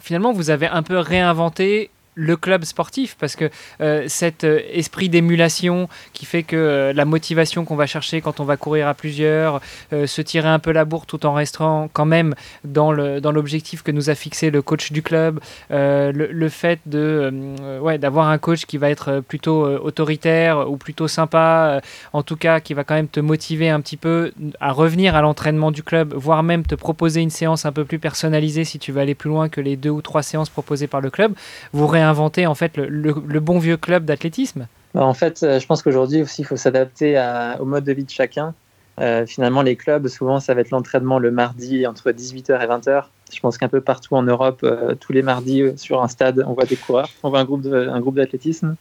[0.00, 3.50] finalement vous avez un peu réinventé le club sportif parce que
[3.80, 8.40] euh, cet euh, esprit d'émulation qui fait que euh, la motivation qu'on va chercher quand
[8.40, 12.04] on va courir à plusieurs, se tirer un peu la bourre tout en restant quand
[12.04, 16.80] même dans le dans l'objectif que nous a fixé le coach du club, le, fait
[16.86, 17.32] de
[17.80, 21.80] ouais d'avoir un coach qui va être plutôt autoritaire ou plutôt sympa,
[22.12, 25.22] en tout cas qui va quand même te motiver un petit peu à revenir à
[25.22, 28.92] l'entraînement du club, voire même te proposer une séance un peu plus personnalisée si tu
[28.92, 31.34] veux aller plus loin que les deux ou trois séances proposées par le club.
[31.72, 35.82] Vous inventer en fait le, bon vieux club d'athlétisme bah, En fait, euh, je pense
[35.82, 37.18] qu'aujourd'hui aussi, il faut s'adapter
[37.60, 38.54] au mode de vie de chacun.
[39.00, 43.04] Euh, finalement, les clubs, souvent, ça va être l'entraînement le mardi entre 18h et 20h.
[43.32, 46.52] Je pense qu'un peu partout en Europe, euh, tous les mardis sur un stade, on
[46.52, 48.76] voit des coureurs, on voit un groupe, d'athlétisme.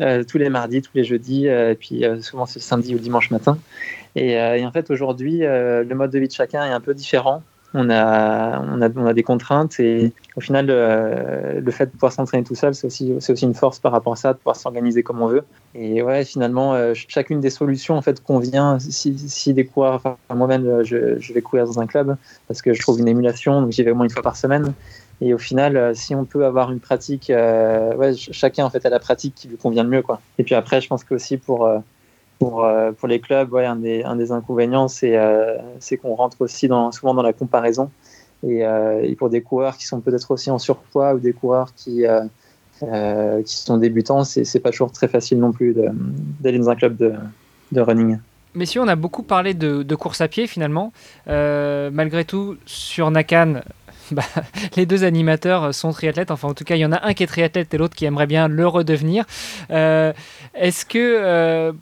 [0.00, 3.56] tous les mardis, tous les jeudis, et puis souvent c'est samedi ou dimanche matin.
[4.16, 7.42] Et en fait, aujourd'hui, le mode de vie de chacun est un peu différent
[7.76, 11.90] on a, on a, on a des contraintes et au final, euh, le fait de
[11.90, 14.38] pouvoir s'entraîner tout seul, c'est aussi, c'est aussi une force par rapport à ça, de
[14.38, 15.44] pouvoir s'organiser comme on veut.
[15.74, 18.78] Et ouais, finalement, euh, chacune des solutions en fait convient.
[18.78, 22.16] Si, si des coureurs, enfin, moi-même, euh, je, je, vais courir dans un club
[22.48, 24.72] parce que je trouve une émulation, donc j'y vais au moins une fois par semaine.
[25.20, 28.98] Et au final, si on peut avoir une pratique, ouais, chacun en fait a la
[28.98, 30.20] pratique qui lui convient le mieux, quoi.
[30.36, 31.78] Et puis après, je pense que aussi pour pour, euh,
[32.38, 35.56] pour les clubs, un, des, un des inconvénients, c'est euh,
[36.02, 37.90] qu'on rentre aussi souvent dans la comparaison.
[38.46, 41.72] Et, euh, et, pour des coureurs qui sont peut-être aussi en surpoids ou des coureurs
[41.74, 42.04] qui,
[42.80, 45.74] qui sont débutants, c'est pas toujours très facile non plus
[46.40, 47.14] d'aller dans un club de,
[47.72, 48.18] de running.
[48.54, 50.92] Messieurs, on a beaucoup parlé de, de course à pied finalement.
[51.26, 53.62] malgré tout, sur Nakan,
[54.10, 54.22] bah,
[54.76, 56.30] les deux animateurs sont triathlètes.
[56.30, 58.04] Enfin, en tout cas, il y en a un qui est triathlète et l'autre qui
[58.04, 59.24] aimerait bien le redevenir.
[59.70, 61.72] Est-ce que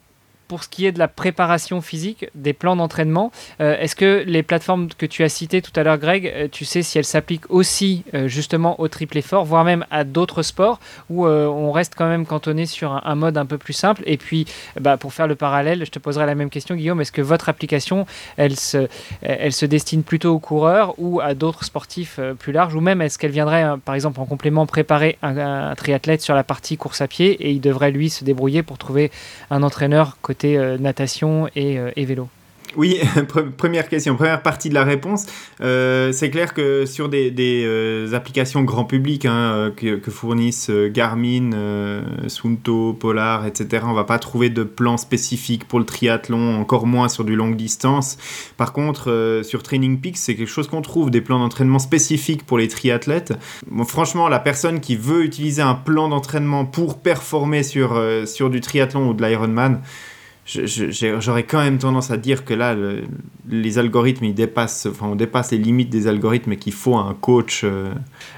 [0.47, 3.31] pour ce qui est de la préparation physique, des plans d'entraînement,
[3.61, 6.65] euh, est-ce que les plateformes que tu as citées tout à l'heure, Greg, euh, tu
[6.65, 10.79] sais si elles s'appliquent aussi euh, justement au triple effort, voire même à d'autres sports,
[11.09, 14.03] où on reste quand même cantonné sur un, mode un peu plus simple?
[14.05, 14.45] Et puis,
[14.79, 17.49] bah, pour faire le parallèle, je te poserai la même question, Guillaume, est-ce que votre
[17.49, 18.05] application,
[18.37, 18.87] elle se,
[19.21, 23.17] elle se destine plutôt aux coureurs ou à d'autres sportifs plus larges, ou même est-ce
[23.17, 27.07] qu'elle viendrait, par exemple, en complément, préparer un, un triathlète sur la partie course à
[27.07, 29.11] pied et il devrait, lui, se débrouiller pour trouver
[29.49, 32.27] un entraîneur côté euh, natation euh, et, vélo
[32.77, 32.99] oui,
[33.57, 35.27] première question, première partie de la réponse.
[35.61, 41.51] Euh, c'est clair que sur des, applications grand public hein, que, fournissent Garmin,
[42.27, 47.07] Sunto, Polar, etc., on va pas trouver de plan spécifique pour le triathlon, encore moins
[47.07, 48.17] sur du longue distance.
[48.57, 52.57] Par contre, sur Training Peaks, c'est quelque chose qu'on trouve, des plans d'entraînement spécifiques pour
[52.57, 53.31] les triathlètes.
[53.87, 59.07] franchement, la personne qui veut utiliser un plan d'entraînement pour performer sur, sur du triathlon
[59.07, 59.79] ou de l'Ironman,
[60.45, 62.75] j'aurais quand même tendance à dire que là,
[63.49, 67.15] les algorithmes, ils dépassent, enfin, on dépasse les limites des algorithmes et qu'il faut un
[67.19, 67.63] coach.
[67.63, 67.91] Euh.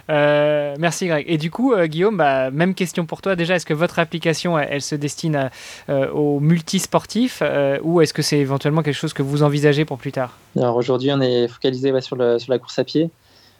[0.10, 1.26] Euh, merci Greg.
[1.28, 3.36] Et du coup, euh, Guillaume, bah, même question pour toi.
[3.36, 5.50] Déjà, est-ce que votre application, elle, se destine
[5.90, 7.44] aux multisportifs
[7.84, 10.38] ou est-ce que c'est éventuellement quelque chose que vous envisagez pour plus tard?
[10.56, 13.10] Alors aujourd'hui, on est focalisé sur, le, sur, la course à pied.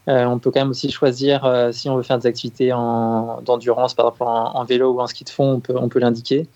[0.08, 4.24] on peut quand même aussi choisir si on veut faire des activités d'endurance, par exemple
[4.24, 6.48] en, en, vélo ou en ski de fond, on peut, on peut l'indiquer.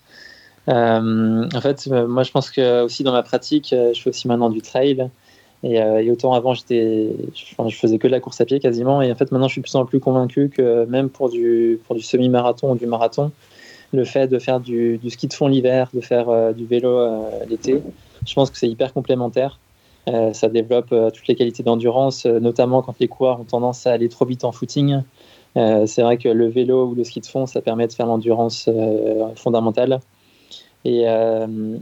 [0.68, 4.10] Euh, en fait, euh, moi, je pense que aussi dans ma pratique, euh, je fais
[4.10, 5.08] aussi maintenant du trail.
[5.64, 9.00] Et, autant avant, j'étais, je, faisais que de la course à pied quasiment.
[9.00, 11.78] Et en fait, maintenant, je suis de plus en plus convaincu que même pour du,
[12.00, 13.30] semi-marathon ou du marathon,
[13.92, 17.08] le fait de faire du ski de fond l'hiver, de faire du vélo
[17.48, 17.80] l'été,
[18.26, 19.60] je pense que c'est hyper complémentaire.
[20.32, 24.24] ça développe toutes les qualités d'endurance, notamment quand les coureurs ont tendance à aller trop
[24.24, 25.02] vite en footing.
[25.54, 28.68] c'est vrai que le vélo ou le ski de fond, ça permet de faire l'endurance
[29.36, 30.00] fondamentale.
[30.84, 31.06] Et,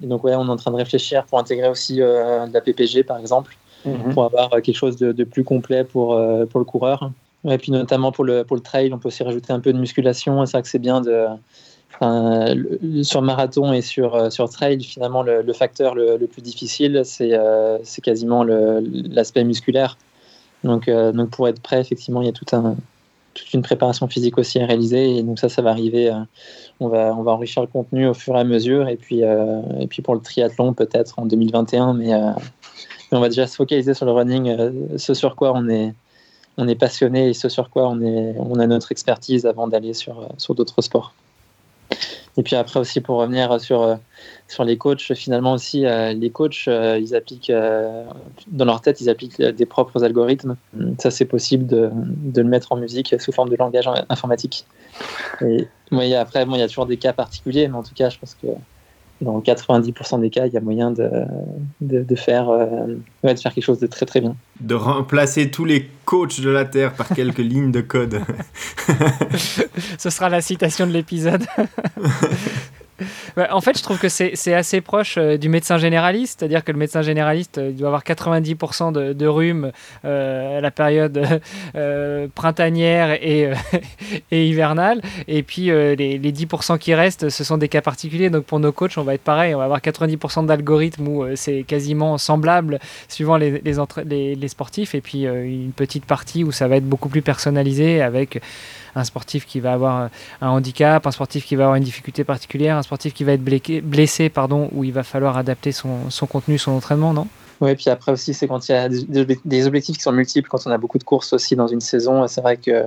[0.02, 3.18] donc, ouais, on est en train de réfléchir pour intégrer aussi de la PPG, par
[3.18, 4.12] exemple, mhm.
[4.12, 7.10] pour avoir quelque chose de, plus complet pour, pour le coureur.
[7.48, 9.78] Et puis notamment pour le, pour le trail, on peut aussi rajouter un peu de
[9.78, 10.44] musculation.
[10.44, 11.28] C'est vrai que c'est bien de,
[13.02, 17.78] sur marathon et sur, euh, sur trail, finalement, le, facteur le, plus difficile, c'est euh,
[18.02, 19.98] quasiment l'aspect musculaire.
[20.64, 22.76] Donc, euh, donc, pour être prêt, effectivement, il y a tout un,
[23.34, 25.16] toute une préparation physique aussi à réaliser.
[25.16, 26.12] Et donc, ça, ça va arriver.
[26.80, 28.88] on, va, on va enrichir le contenu au fur et à mesure.
[28.88, 31.94] Et puis, et puis pour le triathlon, peut-être en 2021.
[31.94, 35.94] Mais, mais, on va déjà se focaliser sur le running, ce sur quoi on est,
[36.56, 40.82] on est passionné et ce sur quoi on, a notre expertise avant d'aller sur d'autres
[40.82, 41.14] sports.
[42.40, 43.96] Et puis après aussi pour revenir sur, euh,
[44.48, 47.52] sur les coachs, finalement aussi euh, les coachs, euh, ils appliquent
[48.46, 50.56] dans leur tête, ils appliquent des propres algorithmes.
[50.96, 54.64] Ça c'est possible de, de, le mettre en musique sous forme de langage informatique.
[55.42, 58.34] Après, bon, il y a toujours des cas particuliers, mais en tout cas, je pense
[58.34, 58.46] que
[59.20, 61.10] dans 90% des cas, il y a moyen de,
[61.80, 62.86] de, faire, euh,
[63.22, 64.34] de faire quelque chose de très très bien.
[64.60, 68.20] De remplacer tous les coachs de la Terre par quelques lignes de code.
[69.98, 71.44] Ce sera la citation de l'épisode.
[73.50, 76.78] en fait, je trouve que c'est assez proche euh, du médecin généraliste, c'est-à-dire que le
[76.78, 79.72] médecin généraliste euh, doit avoir 90% de, de, rhume
[80.04, 81.40] euh, à la période
[82.34, 83.52] printanière et,
[84.30, 88.30] hivernale, et puis les, les, 10% qui restent, ce sont des cas particuliers.
[88.30, 91.62] Donc pour nos coachs, on va être pareil, on va avoir 90% d'algorithmes où c'est
[91.62, 96.88] quasiment semblable suivant les, les, sportifs, et puis une petite partie où ça va être
[96.88, 98.40] beaucoup plus personnalisé avec
[98.94, 100.08] un sportif qui va avoir
[100.40, 103.42] un handicap, un sportif qui va avoir une difficulté particulière, un sportif qui va être
[103.42, 107.26] blessé, pardon, où il va falloir adapter son, contenu, son entraînement, non?
[107.60, 110.66] Oui, puis après aussi, c'est quand il y a des objectifs qui sont multiples, quand
[110.66, 112.86] on a beaucoup de courses aussi dans une saison, c'est vrai que,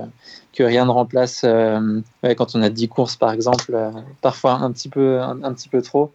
[0.52, 2.00] que rien ne remplace, euh,
[2.36, 3.90] quand on a 10 courses par exemple, euh,
[4.20, 6.10] parfois un petit peu, un, petit peu trop.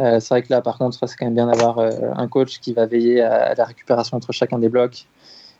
[0.00, 2.72] Euh, c'est vrai que là, par contre, c'est quand même bien d'avoir un coach qui
[2.72, 5.06] va veiller à, la récupération entre chacun des blocs.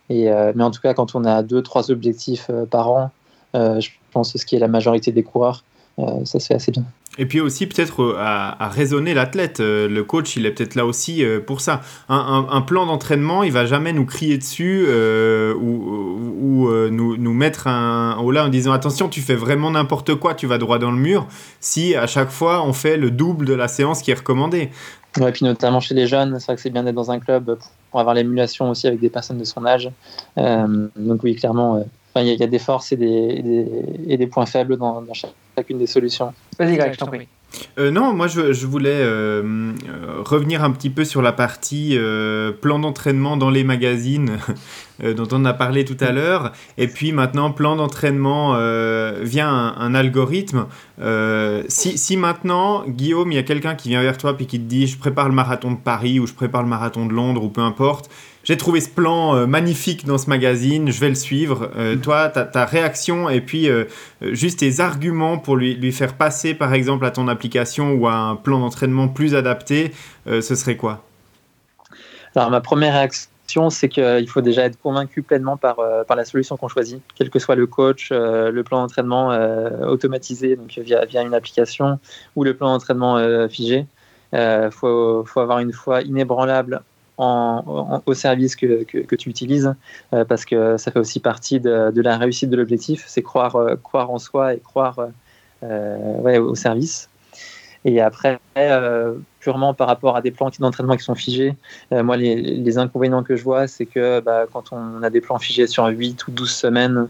[0.08, 3.19] Et, mais en tout cas, quand on a deux, trois objectifs par an, euh,
[3.54, 5.64] je pense ce qui est la majorité des coureurs.
[5.98, 6.84] Euh, ça se fait assez bien.
[7.18, 9.58] Et puis aussi peut-être euh, à, raisonner l'athlète.
[9.60, 11.82] Le coach, il est peut-être là aussi pour ça.
[12.08, 18.30] Un, plan d'entraînement, il va jamais nous crier dessus ou, nous, nous, mettre un haut
[18.30, 21.26] là en disant attention, tu fais vraiment n'importe quoi, tu vas droit dans le mur.
[21.60, 24.70] Si à chaque fois on fait le double de la séance qui est recommandée.
[25.18, 27.58] Ouais, puis notamment chez les jeunes, c'est vrai que c'est bien d'être dans un club
[27.90, 29.90] pour avoir l'émulation aussi avec des personnes de son âge.
[30.36, 31.84] donc oui, clairement,
[32.16, 33.64] il y, a des forces et des,
[34.08, 35.04] et des, points faibles dans,
[35.56, 36.32] chacune des solutions.
[36.58, 37.28] Vas-y, Greg, je t'en prie.
[37.78, 41.98] Euh, non, moi je, je voulais euh, euh, revenir un petit peu sur la partie
[42.60, 44.38] plan d'entraînement dans les magazines
[45.02, 48.54] dont on a parlé tout à l'heure, et puis maintenant plan d'entraînement
[49.22, 50.66] via un, algorithme.
[51.68, 54.64] Si, si, maintenant, Guillaume, il y a quelqu'un qui vient vers toi et qui te
[54.64, 57.48] dit je prépare le marathon de Paris ou je prépare le marathon de Londres ou
[57.48, 58.10] peu importe,
[58.42, 61.70] j'ai trouvé ce plan euh, magnifique dans ce magazine, je vais le suivre.
[61.76, 62.00] Euh, mm.
[62.00, 63.84] Toi, ta, réaction et puis euh,
[64.22, 68.14] juste tes arguments pour lui, lui, faire passer, par exemple, à ton application ou à
[68.14, 69.92] un plan d'entraînement plus adapté,
[70.26, 71.02] ce serait quoi?
[72.36, 76.56] Alors, ma première réaction, c'est qu'il faut déjà être convaincu pleinement par, par la solution
[76.56, 79.30] qu'on choisit, quel que soit le coach, le plan d'entraînement
[79.88, 81.98] automatisé donc via, via une application
[82.36, 83.86] ou le plan d'entraînement figé.
[84.32, 86.82] Il faut, faut, avoir une foi inébranlable
[87.20, 89.74] au service que, tu utilises,
[90.12, 93.76] euh, parce que ça fait aussi partie de, la réussite de l'objectif, c'est croire, euh,
[93.76, 94.98] croire en soi et croire
[95.62, 97.08] euh, au service.
[97.86, 98.38] Et après,
[99.38, 101.56] purement par rapport à des plans d'entraînement qui sont figés,
[101.90, 105.66] moi, les, inconvénients que je vois, c'est que bah, quand on a des plans figés
[105.66, 107.08] sur 8 ou 12 semaines,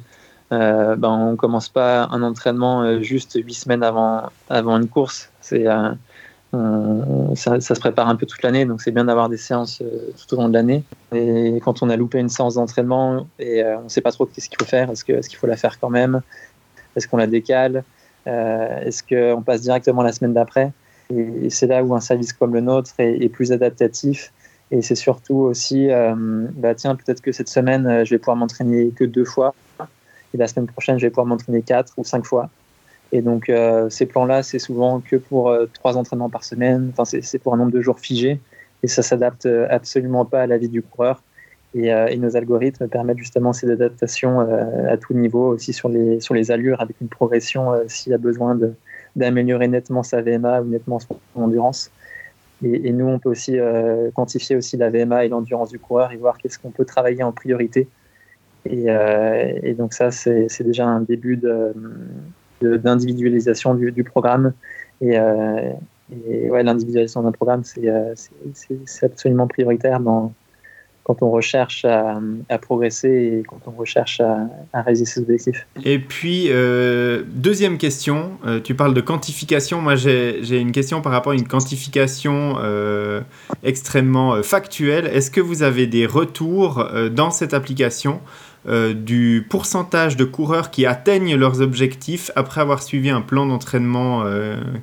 [0.50, 5.30] bah, on ne commence pas un entraînement juste 8 semaines avant, avant une course.
[5.40, 5.66] C'est
[6.52, 10.34] ça, se prépare un peu toute l'année, donc c'est bien d'avoir des séances euh, tout
[10.34, 10.82] au long de l'année.
[11.14, 14.26] Et quand on a loupé une séance d'entraînement et euh, on ne sait pas trop
[14.26, 16.22] qu'est-ce qu'il faut faire, est-ce qu'il est qu'il faut la faire quand même?
[16.96, 17.84] Est-ce qu'on la décale?
[18.26, 20.72] Est-ce qu'on passe directement la semaine d'après?
[21.14, 24.32] Et, c'est là où un service comme le nôtre est, plus adaptatif.
[24.70, 29.04] Et c'est surtout aussi, bah tiens, peut-être que cette semaine, je vais pouvoir m'entraîner que
[29.04, 29.54] deux fois.
[30.34, 32.50] Et la semaine prochaine, je vais pouvoir m'entraîner quatre ou cinq fois.
[33.12, 36.92] Et donc, euh, ces plans-là, c'est souvent que pour euh, trois entraînements par semaine.
[36.96, 38.40] Enfin, c'est pour un nombre de jours figé.
[38.82, 41.22] Et ça s'adapte euh, absolument pas à la vie du coureur.
[41.74, 46.34] Et, et nos algorithmes permettent justement ces adaptations à tout niveau, aussi sur les, sur
[46.34, 48.58] les allures, avec une progression s'il y a besoin
[49.14, 51.92] d'améliorer nettement sa VMA ou nettement son endurance.
[52.64, 53.56] Et, et nous, on peut aussi
[54.14, 57.30] quantifier aussi la VMA et l'endurance du coureur et voir qu'est-ce qu'on peut travailler en
[57.30, 57.86] priorité.
[58.64, 58.86] Et,
[59.62, 61.72] et donc ça, c'est déjà un début de
[62.60, 64.52] d'individualisation du, programme.
[65.00, 65.72] Et, euh,
[66.28, 70.00] et ouais, l'individualisation d'un programme, c'est absolument prioritaire
[71.04, 72.20] quand on recherche à,
[72.58, 75.66] progresser et quand on recherche à, réaliser ses objectifs.
[75.84, 79.80] Et puis, euh, deuxième question, euh, tu parles de quantification.
[79.80, 83.20] Moi, j'ai une question par rapport à une quantification euh,
[83.62, 85.06] extrêmement factuelle.
[85.06, 88.20] Est-ce que vous avez des retours dans cette application
[88.66, 94.24] du pourcentage de coureurs qui atteignent leurs objectifs après avoir suivi un plan d'entraînement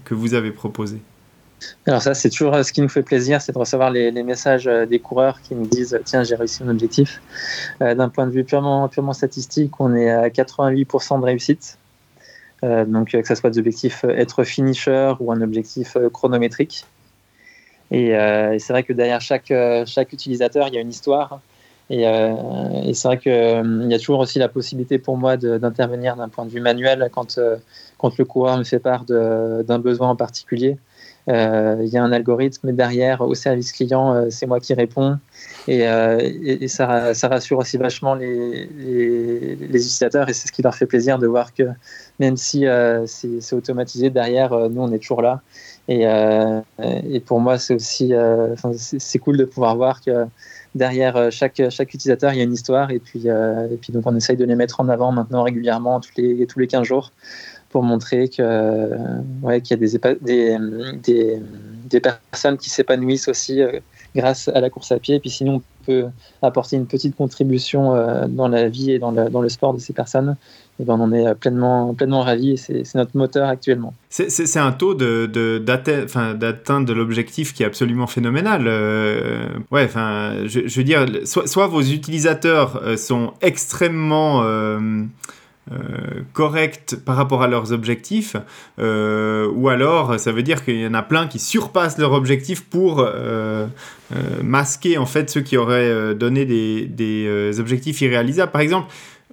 [0.03, 0.99] que vous avez proposé
[1.85, 4.67] alors ça, c'est toujours euh, ce qui nous fait plaisir, c'est de recevoir les, messages
[4.67, 7.21] euh, des coureurs qui nous disent tiens j'ai réussi mon objectif.
[7.81, 11.77] Euh, d'un point de vue purement, statistique, on est à 88% de réussite.
[12.63, 16.85] donc que ce soit des objectifs être finisher ou un objectif chronométrique.
[17.91, 18.09] Et,
[18.59, 19.53] c'est vrai que derrière chaque,
[19.85, 21.39] chaque utilisateur, il y a une histoire.
[21.89, 26.27] Et, et c'est vrai qu'il y a toujours aussi la possibilité pour moi d'intervenir d'un
[26.27, 27.39] point de vue manuel quand,
[27.97, 30.77] quand le coureur me fait part d'un besoin en particulier.
[31.29, 35.17] Euh, il y a un algorithme derrière au service client, euh, c'est moi qui réponds.
[35.67, 40.61] Et, euh, et, ça, ça, rassure aussi vachement les, les, utilisateurs et c'est ce qui
[40.61, 41.63] leur fait plaisir de voir que
[42.19, 42.65] même si
[43.07, 45.41] c'est automatisé derrière, nous on est toujours là.
[45.89, 46.03] Et,
[47.09, 48.13] et pour moi, c'est aussi
[48.77, 50.25] c'est cool de pouvoir voir que
[50.75, 52.91] derrière chaque, chaque utilisateur, il y a une histoire.
[52.91, 56.11] Et puis, et puis donc on essaye de les mettre en avant maintenant régulièrement tous
[56.17, 57.11] les, tous les 15 jours
[57.69, 58.89] pour montrer que
[59.41, 60.15] ouais, qu'il y a
[61.89, 63.79] des, personnes qui s'épanouissent aussi euh,
[64.15, 65.15] grâce à la course à pied.
[65.15, 65.76] Et puis sinon, on
[66.41, 70.35] apporter une petite contribution euh, dans la vie et dans le, sport de ces personnes.
[70.79, 73.93] Et ben, on en est pleinement, pleinement ravis et c'est notre moteur actuellement.
[74.09, 78.65] C'est un taux d'atteinte de, l'objectif qui est absolument phénoménal.
[78.67, 84.79] Euh, ouais, enfin, je, veux dire, soit, vos utilisateurs sont extrêmement euh,
[86.33, 88.35] corrects par rapport à leurs objectifs,
[88.79, 92.63] euh, ou alors ça veut dire qu'il y en a plein qui surpassent leurs objectifs
[92.63, 93.67] pour euh,
[94.43, 98.51] masquer en fait ceux qui auraient donné des, objectifs irréalisables.
[98.51, 98.87] Par exemple,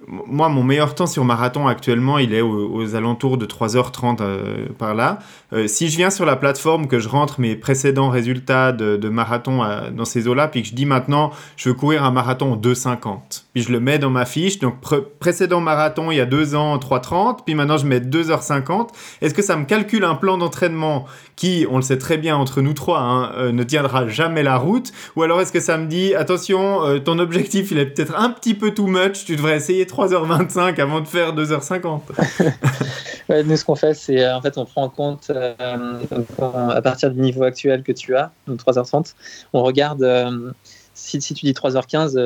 [0.07, 4.93] moi, mon meilleur temps sur marathon actuellement, il est aux, alentours de 3h30 euh, par
[4.93, 5.19] là.
[5.55, 9.61] Euh, si je viens sur la plateforme, que je rentre mes précédents résultats de, marathon
[9.93, 13.43] dans ces eaux-là, puis que je dis maintenant, je veux courir un marathon en 2h50,
[13.53, 14.75] puis je le mets dans ma fiche, donc
[15.19, 18.89] précédent marathon il y a deux ans, 3h30, puis maintenant je mets 2h50,
[19.21, 22.61] est-ce que ça me calcule un plan d'entraînement qui, on le sait très bien entre
[22.61, 24.91] nous trois, hein, euh, ne tiendra jamais la route?
[25.15, 28.55] Ou alors est-ce que ça me dit, attention, ton objectif il est peut-être un petit
[28.55, 32.01] peu too much, tu devrais essayer 3h25 avant de faire 2h50.
[33.45, 37.11] nous, ce qu'on fait, c'est euh, en fait, on prend en compte euh, à partir
[37.11, 39.13] du niveau actuel que tu as, donc 3h30,
[39.53, 40.03] on regarde.
[40.03, 40.51] Euh,
[40.97, 42.17] si, tu dis 3h15,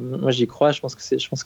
[0.00, 1.02] moi j'y crois, je pense que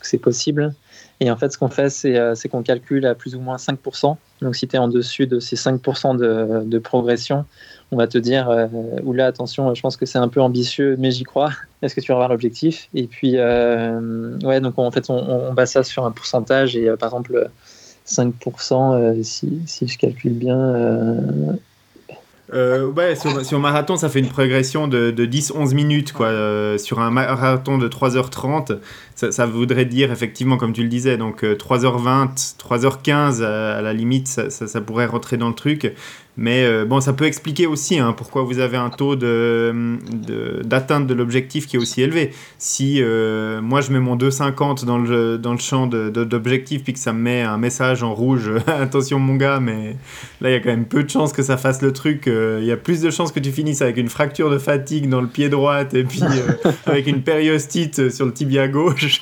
[0.07, 0.73] c'est possible.
[1.21, 4.17] Et en fait, ce qu'on fait, c'est qu'on calcule à plus ou moins 5%.
[4.41, 7.45] Donc, si tu es en dessus de ces 5% de, de, progression,
[7.93, 8.67] on va te dire, euh,
[9.03, 11.51] oula, attention, je pense que c'est un peu ambitieux, mais j'y crois.
[11.81, 12.89] Est-ce que tu vas avoir l'objectif?
[12.93, 16.75] Et puis, euh, ouais, donc en fait, on, on, base ça sur un pourcentage.
[16.75, 17.49] Et euh, par exemple,
[18.05, 20.57] 5%, euh, si, je calcule bien,
[22.53, 26.13] euh, ouais, sur, marathon, ça fait une progression de, de 10-11 minutes.
[26.19, 28.77] Euh, sur un marathon de 3h30,
[29.15, 34.27] ça, ça, voudrait dire, effectivement, comme tu le disais, donc 3h20, 3h15, à, la limite,
[34.27, 35.93] ça, pourrait rentrer dans le truc.
[36.35, 41.13] Mais euh, bon, ça peut expliquer aussi hein, pourquoi vous avez un taux d'atteinte de,
[41.13, 42.31] de l'objectif qui est aussi élevé.
[42.57, 46.99] Si euh, moi je mets mon 2,50 dans le, dans le champ d'objectif puis que
[46.99, 49.95] ça me met un message en rouge, attention mon gars, mais
[50.41, 52.27] là il y a quand même peu de chances que ça fasse le truc.
[52.27, 55.09] Euh, il y a plus de chances que tu finisses avec une fracture de fatigue
[55.09, 56.23] dans le pied droit et puis
[56.87, 59.21] avec une périostite sur le tibia gauche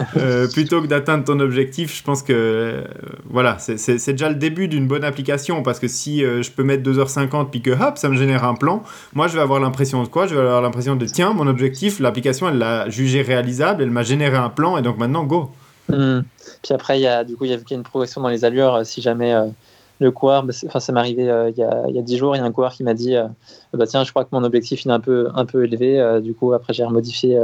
[0.52, 1.96] plutôt que d'atteindre ton objectif.
[1.96, 2.84] Je pense que
[3.28, 7.50] voilà, c'est déjà le début d'une bonne application parce que si je peux mettre 2h50
[7.50, 8.82] puis que hop, ça me génère un plan.
[9.14, 10.26] Moi, je vais avoir l'impression de quoi?
[10.26, 14.02] Je vais avoir l'impression de tiens, mon objectif, l'application, elle l'a jugé réalisable, elle m'a
[14.02, 15.50] généré un plan et donc maintenant, go.
[15.88, 16.20] Hmm.
[16.62, 18.74] Puis après, il y a, du coup, il y a une progression dans les allures.
[18.74, 19.46] Euh, si jamais euh,
[20.00, 22.38] le coureur, bah, ça m'est arrivé euh, il, y a, y a 10 jours, il
[22.38, 23.14] y a un coureur qui m'a dit
[23.72, 26.20] bah, Tiens, je crois que mon objectif il est un peu, un peu élevé.
[26.22, 27.38] du coup, après, j'ai remodifié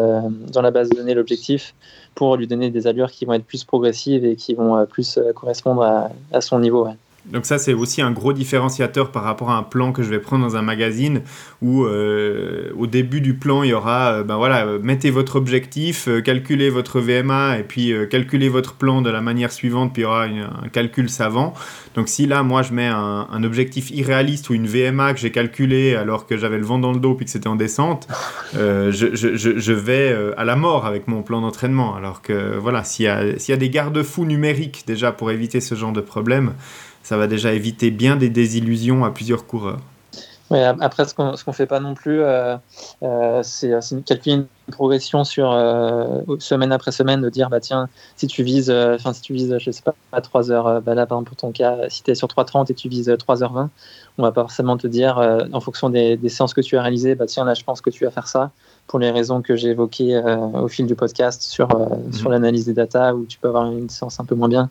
[0.52, 1.74] dans la base de données l'objectif
[2.14, 6.10] pour lui donner des allures qui vont être plus progressives et qui vont plus correspondre
[6.32, 6.88] à son niveau.
[7.32, 10.18] Donc ça, c'est aussi un gros différenciateur par rapport à un plan que je vais
[10.18, 11.22] prendre dans un magazine
[11.60, 15.36] où euh, au début du plan, il y aura, euh, ben voilà, euh, mettez votre
[15.36, 20.04] objectif, calculez votre VMA et puis calculez votre plan de la manière suivante, puis il
[20.04, 21.54] y aura un calcul savant.
[21.94, 25.94] Donc si là, moi, je mets un, objectif irréaliste ou une VMA que j'ai calculé
[25.94, 28.08] alors que j'avais le vent dans le dos puis que c'était en descente,
[28.52, 31.94] je, vais à la mort avec mon plan d'entraînement.
[31.94, 36.00] Alors que voilà, s'il y a des garde-fous numériques déjà pour éviter ce genre de
[36.00, 36.54] problème,
[37.08, 39.80] ça va déjà éviter bien des désillusions à plusieurs coureurs.
[40.50, 42.56] Ouais, après, ce qu'on ne fait pas non plus, euh,
[43.02, 43.70] euh, c'est
[44.04, 48.70] calculer une progression sur euh, semaine après semaine, de dire, bah tiens, si tu vises,
[48.70, 51.88] enfin si tu vises, je sais pas, à 3 heures, bah là, pour ton cas,
[51.88, 53.68] si tu es sur 3h30 et tu vises 3h20,
[54.18, 55.16] on va pas forcément te dire,
[55.50, 57.88] en fonction des, des, séances que tu as réalisées, bah tiens, là, je pense que
[57.88, 58.50] tu vas faire ça,
[58.88, 60.20] pour les raisons que j'ai évoquées
[60.54, 62.12] au fil du podcast sur, mmh.
[62.12, 64.70] sur l'analyse des data, où tu peux avoir une séance un peu moins bien,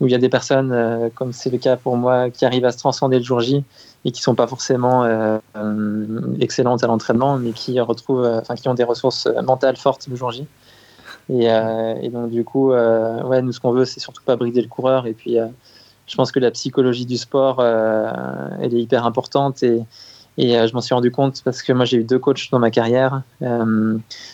[0.00, 2.72] où il y a des personnes, comme c'est le cas pour moi, qui arrivent à
[2.72, 3.64] se transcender le jour J
[4.06, 5.38] et qui sont pas forcément euh,
[6.38, 10.14] excellentes à l'entraînement, mais qui retrouvent, euh, enfin, qui ont des ressources mentales fortes le
[10.14, 10.46] jour J.
[11.28, 14.62] Et, euh, et donc du coup, ouais, nous ce qu'on veut, c'est surtout pas brider
[14.62, 15.08] le coureur.
[15.08, 15.38] Et puis,
[16.06, 19.82] je pense que la psychologie du sport, elle est hyper importante et
[20.38, 22.70] et je m'en suis rendu compte parce que moi j'ai eu deux coachs dans ma
[22.70, 23.22] carrière.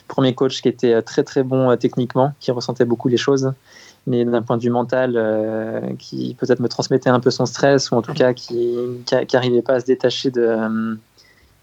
[0.08, 3.52] premier coach qui était très très bon techniquement, qui ressentait beaucoup les choses
[4.06, 7.90] mais d'un point de vue mental, euh, qui peut-être me transmettait un peu son stress,
[7.90, 8.76] ou en tout cas qui
[9.32, 10.94] n'arrivait pas à se détacher de, euh,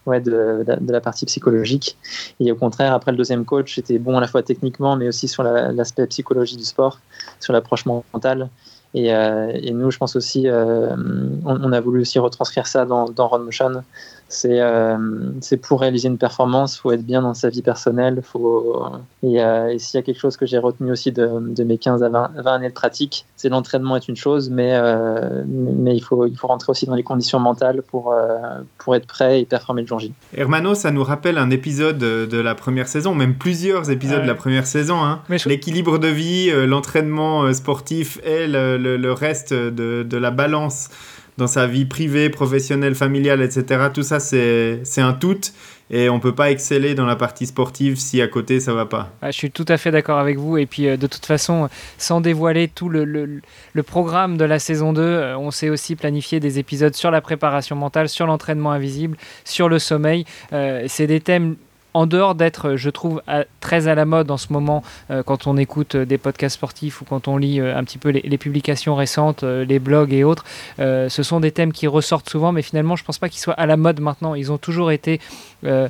[0.06, 1.98] ouais, de, de, la partie psychologique.
[2.40, 5.28] Et au contraire, après le deuxième coach, j'étais bon à la fois techniquement, mais aussi
[5.28, 7.00] sur l'aspect psychologie du sport,
[7.40, 8.50] sur l'approche mentale.
[8.94, 13.28] Et, euh, nous, je pense aussi, on, on, a voulu aussi retranscrire ça dans, dans
[13.28, 13.84] Run Motion
[14.30, 14.98] c'est euh,
[15.42, 18.22] c'est pour réaliser une performance, faut être bien dans sa vie personnelle.
[18.24, 18.86] Faut,
[19.24, 21.80] et, euh, et s'il y a quelque chose que j'ai retenu aussi de, de, mes
[21.80, 25.96] 15 à 20, 20 années de pratique, c'est l'entraînement est une chose, mais, euh, mais
[25.96, 28.14] il, faut, il faut rentrer aussi dans les conditions mentales pour,
[28.78, 30.14] pour être prêt et performer le jour J.
[30.36, 34.36] Hermano, ça nous rappelle un épisode de la première saison, même plusieurs épisodes de la
[34.36, 35.04] première saison.
[35.04, 35.22] Hein.
[35.48, 40.90] L'équilibre de vie, l'entraînement sportif et le, le, le reste de, de la balance
[41.40, 43.88] dans sa vie privée, professionnelle, familiale, etc.
[43.92, 45.40] Tout ça, c'est un tout.
[45.92, 49.12] Et on peut pas exceller dans la partie sportive si à côté ça va pas.
[49.24, 50.58] je suis tout à fait d'accord avec vous.
[50.58, 51.68] Et puis euh, de toute façon,
[51.98, 53.42] sans dévoiler tout le,
[53.82, 57.76] programme de la saison 2, euh, on sait aussi planifier des épisodes sur la préparation
[57.76, 60.26] mentale, sur l'entraînement invisible, sur le sommeil.
[60.54, 61.56] Euh, c'est des thèmes
[62.00, 63.22] en dehors d'être, je trouve,
[63.60, 67.02] très à la mode en ce moment euh, quand on écoute euh, des podcasts sportifs
[67.02, 70.46] ou quand on lit euh, un petit peu les, publications récentes, les blogs et autres,
[70.78, 73.56] ce sont des thèmes qui ressortent souvent, mais finalement, je ne pense pas qu'ils soient
[73.56, 74.34] à la mode maintenant.
[74.34, 75.20] Ils ont toujours été
[75.66, 75.90] euh,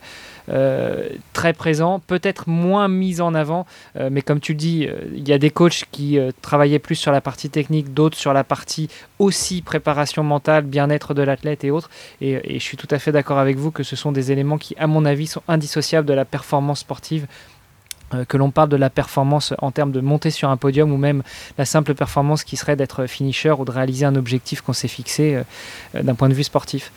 [1.33, 3.65] très présent, peut-être moins mis en avant,
[3.97, 6.95] euh, mais comme tu le dis, euh, il y a des coachs qui travaillaient plus
[6.95, 8.89] sur la partie technique, d'autres sur la partie
[9.19, 11.89] aussi préparation mentale, bien-être de l'athlète et autres.
[12.21, 14.75] Et, je suis tout à fait d'accord avec vous que ce sont des éléments qui,
[14.77, 17.27] à mon avis, sont indissociables de la performance sportive
[18.27, 21.21] que l'on parle de la performance en termes de monter sur un podium ou même
[21.59, 25.39] la simple performance qui serait d'être finisher ou de réaliser un objectif qu'on s'est fixé
[25.93, 26.91] d'un point de vue sportif.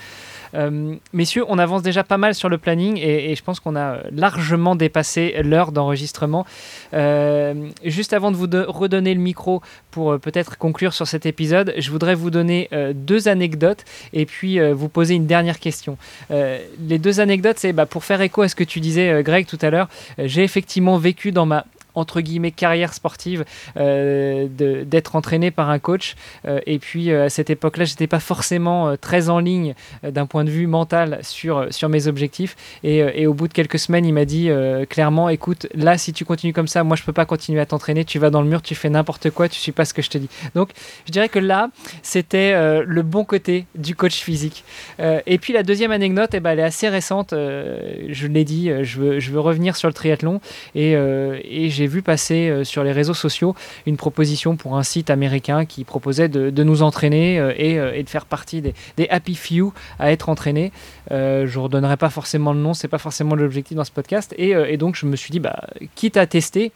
[0.54, 3.98] Euh, messieurs, on avance déjà pas mal sur le planning et, je pense qu'on a
[4.10, 6.46] largement dépassé l'heure d'enregistrement.
[6.94, 11.74] Euh, juste avant de vous redonner le micro pour euh, peut-être conclure sur cet épisode,
[11.78, 15.96] je voudrais vous donner deux anecdotes et puis vous poser une dernière question.
[16.30, 19.58] les deux anecdotes, c'est bah, pour faire écho à ce que tu disais, Greg, tout
[19.62, 19.88] à l'heure.
[20.18, 21.64] J'ai effectivement vécu dans ma
[21.94, 23.44] entre guillemets carrière sportive
[23.76, 24.46] euh,
[24.84, 26.14] d'être entraîné par un coach.
[26.46, 30.44] Euh, et puis euh, à cette époque-là j'étais pas forcément très en ligne d'un point
[30.44, 32.56] de vue mental sur, sur mes objectifs.
[32.82, 34.50] Et, et au bout de quelques semaines il m'a dit
[34.88, 38.04] clairement écoute là si tu continues comme ça moi je peux pas continuer à t'entraîner.
[38.04, 40.10] Tu vas dans le mur tu fais n'importe quoi tu suis pas ce que je
[40.10, 40.28] te dis.
[40.54, 40.70] Donc
[41.06, 41.68] je dirais que là
[42.02, 42.52] c'était
[42.84, 44.64] le bon côté du coach physique.
[44.98, 47.30] Et puis la deuxième anecdote eh ben, elle est assez récente.
[47.32, 50.40] Je l'ai dit je veux, je veux revenir sur le triathlon.
[50.74, 53.56] Et, et j'ai j'ai vu passer euh, sur les réseaux sociaux
[53.86, 58.08] une proposition pour un site américain qui proposait de, nous entraîner euh, euh, et, de
[58.08, 58.72] faire partie des,
[59.10, 60.70] Happy Few à être entraînés.
[61.10, 64.32] je ne redonnerai pas forcément le nom, c'est pas forcément l'objectif dans ce podcast.
[64.38, 65.58] Et, et, donc je me suis dit, bah,
[65.96, 66.70] quitte à tester,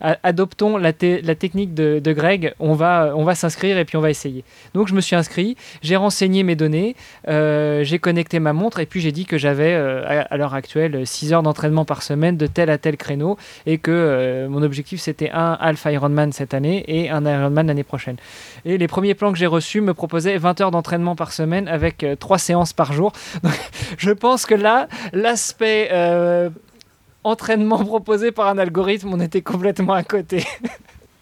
[0.00, 4.44] adoptons la, technique de, Greg, on va, on va s'inscrire et puis on va essayer.
[4.74, 6.96] Donc je me suis inscrit, j'ai renseigné mes données,
[7.28, 11.06] euh, j'ai connecté ma montre et puis j'ai dit que j'avais euh, à, l'heure actuelle
[11.06, 13.36] 6 heures d'entraînement par semaine de tel à tel créneau
[13.66, 17.84] et que euh, mon objectif c'était un Alpha Ironman cette année et un Ironman l'année
[17.84, 18.16] prochaine.
[18.64, 22.04] Et les premiers plans que j'ai reçus me proposaient 20 heures d'entraînement par semaine avec
[22.18, 23.12] 3 séances par jour.
[23.42, 23.52] Donc,
[23.98, 25.90] je pense que là, l'aspect
[27.24, 30.44] entraînement proposé par un algorithme, on était complètement à côté.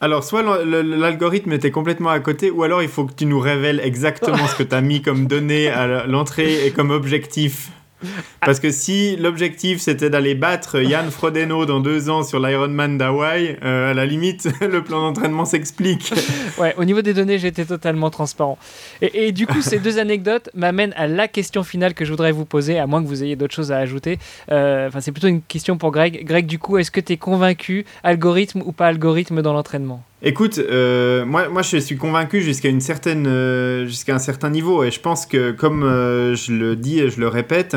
[0.01, 3.81] Alors, soit l'algorithme était complètement à côté, ou alors il faut que tu nous révèles
[3.81, 7.71] exactement ce que tu as mis comme données à l'entrée et comme objectif.
[8.41, 13.59] Parce que si l'objectif c'était d'aller battre Yann Frodeno dans deux ans sur l'Ironman d'Hawaï,
[13.63, 16.13] euh, à la limite, le plan d'entraînement s'explique.
[16.59, 18.59] ouais, au niveau des données, j'étais totalement transparent.
[19.01, 22.45] Et, du coup, ces deux anecdotes m'amènent à la question finale que je voudrais vous
[22.45, 24.19] poser, à moins que vous ayez d'autres choses à ajouter.
[24.51, 26.25] Euh, enfin, c'est plutôt une question pour Greg.
[26.25, 30.03] Greg, du coup, est-ce que tu es convaincu, algorithme ou pas algorithme dans l'entraînement?
[30.25, 34.85] Écoute, euh, moi, moi je suis convaincu jusqu'à une certaine, euh, jusqu'à un certain niveau,
[34.85, 37.77] et je pense que, comme euh, je le dis et je le répète,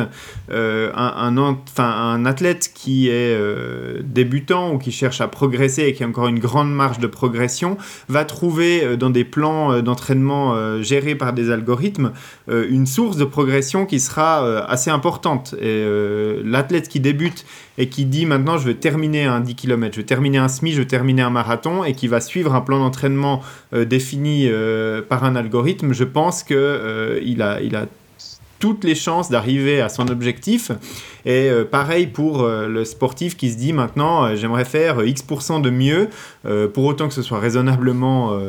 [0.52, 3.36] un, un, enfin, un athlète qui est
[4.04, 7.78] débutant ou qui cherche à progresser et qui a encore une grande marge de progression
[8.10, 12.12] va trouver dans des plans d'entraînement gérés par des algorithmes
[12.48, 15.56] une source de progression qui sera assez importante.
[15.60, 15.84] Et
[16.44, 17.46] l'athlète qui débute
[17.78, 20.72] et qui dit maintenant je veux terminer un 10 km, je veux terminer un semi,
[20.72, 23.42] je veux terminer un marathon et qui va suivre un plan d'entraînement
[23.74, 27.86] euh, défini euh, par un algorithme, je pense qu'il euh, il a
[28.60, 30.72] toutes les chances d'arriver à son objectif.
[31.26, 35.62] Et euh, pareil pour euh, le sportif qui se dit maintenant, euh, j'aimerais faire X%
[35.62, 36.10] de mieux,
[36.74, 38.40] pour autant que ce soit raisonnablement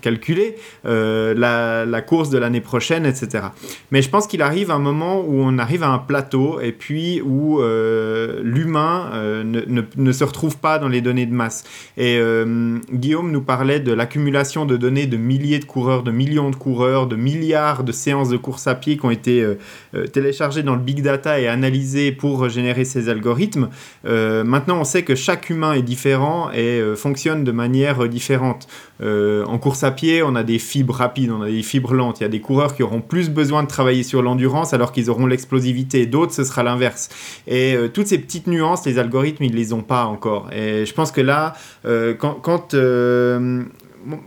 [0.00, 3.46] calculé, la, course de l'année prochaine, etc.
[3.90, 7.20] Mais je pense qu'il arrive un moment où on arrive à un plateau et puis
[7.20, 9.10] où l'humain
[9.44, 11.64] ne, se retrouve pas dans les données de masse.
[11.96, 12.20] Et
[12.92, 17.08] Guillaume nous parlait de l'accumulation de données de milliers de coureurs, de millions de coureurs,
[17.08, 19.44] de milliards de séances de course à pied qui ont été
[20.12, 21.79] téléchargées dans le big data et analysées
[22.18, 23.68] pour générer ces algorithmes.
[24.06, 28.68] Euh, maintenant, on sait que chaque humain est différent et euh, fonctionne de manière différente.
[29.02, 32.20] Euh, en course à pied, on a des fibres rapides, on a des fibres lentes.
[32.20, 35.10] Il y a des coureurs qui auront plus besoin de travailler sur l'endurance alors qu'ils
[35.10, 36.06] auront l'explosivité.
[36.06, 37.08] D'autres, ce sera l'inverse.
[37.46, 40.50] Et toutes ces petites nuances, les algorithmes, ils les ont pas encore.
[40.52, 41.54] Et je pense que là,
[42.18, 42.74] quand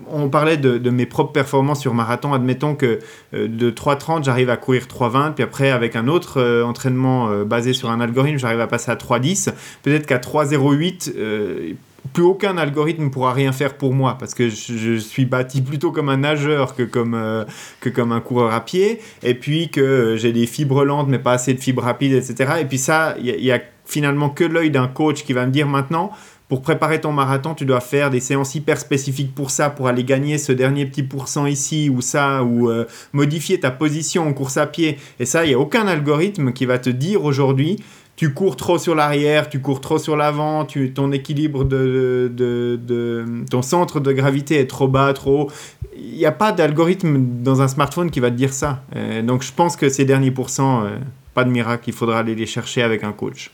[0.10, 2.34] on parlait de, mes propres performances sur marathon.
[2.34, 3.00] Admettons que
[3.34, 7.44] euh, de 3,30, j'arrive à courir 3,20, puis après, avec un autre euh, entraînement euh,
[7.44, 9.52] basé sur un algorithme, j'arrive à passer à 3,10.
[9.82, 11.76] Peut-être qu'à 3,08,
[12.12, 15.92] plus aucun algorithme ne pourra rien faire pour moi parce que je, suis bâti plutôt
[15.92, 17.46] comme un nageur que comme,
[17.80, 19.00] que comme un coureur à pied.
[19.24, 22.56] Et puis que j'ai des fibres lentes, mais pas assez de fibres rapides, etc.
[22.60, 25.68] Et puis ça, il y, a finalement que l'œil d'un coach qui va me dire
[25.68, 26.12] maintenant
[26.54, 30.04] pour préparer ton marathon, tu dois faire des séances hyper spécifiques pour ça, pour aller
[30.04, 34.58] gagner ce dernier petit pourcent ici ou ça, ou euh, modifier ta position en course
[34.58, 35.00] à pied.
[35.20, 37.78] Et ça, il n'y a aucun algorithme qui va te dire aujourd'hui,
[38.18, 44.00] tu cours trop sur l'arrière, tu cours trop sur l'avant, ton équilibre de, ton centre
[44.00, 45.52] de gravité est trop bas, trop haut.
[45.98, 48.84] Il n'y a pas d'algorithme dans un smartphone qui va te dire ça.
[49.24, 50.98] donc je pense que ces derniers pourcents, euh,
[51.34, 53.50] pas de miracle, il faudra aller les chercher avec un coach.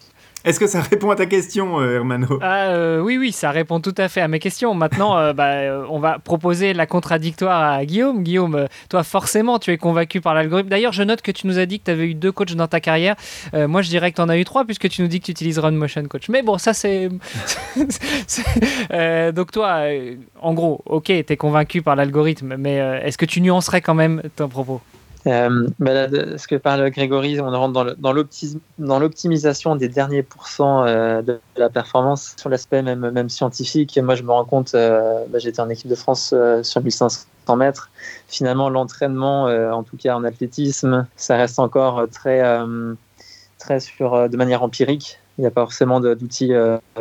[0.46, 3.82] Est-ce que ça répond à ta question, euh, Hermano ah, euh, Oui, oui, ça répond
[3.82, 4.74] tout à fait à mes questions.
[4.74, 8.24] Maintenant, euh, bah, on va proposer la contradictoire à Guillaume.
[8.24, 10.70] Guillaume, toi, forcément, tu es convaincu par l'algorithme.
[10.70, 12.68] D'ailleurs, je note que tu nous as dit que tu avais eu deux coachs dans
[12.68, 13.16] ta carrière.
[13.54, 15.32] moi, je dirais que tu en as eu trois, puisque tu nous dis que tu
[15.32, 16.30] utilises Run Motion Coach.
[16.30, 17.10] Mais bon, ça, c'est.
[19.34, 19.82] donc, toi,
[20.42, 24.22] en gros, ok, tu es convaincu par l'algorithme, mais est-ce que tu nuancerais quand même
[24.38, 24.80] ton propos?
[25.28, 25.68] Euh,
[26.38, 32.36] ce que parle Grégory, on rentre dans l'optimisation des derniers pourcents euh, de la performance
[32.38, 34.00] sur l'aspect même, scientifique.
[34.02, 37.90] Moi, je me rends compte, euh, bah, j'étais en équipe de France sur 1500 mètres.
[38.28, 42.42] Finalement, l'entraînement, en tout cas en athlétisme, ça reste encore très,
[43.58, 45.20] très sur, de manière empirique.
[45.40, 46.52] Il n'y a pas forcément d'outils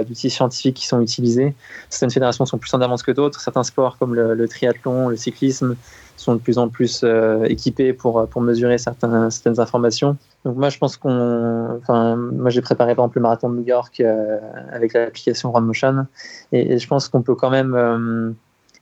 [0.06, 1.54] d'outils scientifiques qui sont utilisés.
[1.90, 3.40] Certaines fédérations sont plus en avance que d'autres.
[3.40, 5.76] Certains sports comme le triathlon, le cyclisme,
[6.18, 10.16] sont de plus en plus euh, équipés pour, pour mesurer certaines, informations.
[10.44, 13.66] Donc moi, je pense qu'on, enfin, moi j'ai préparé par exemple le marathon de New
[13.66, 14.38] York euh,
[14.72, 16.06] avec l'application RunMotion,
[16.52, 18.30] et, et je pense qu'on peut quand même, euh,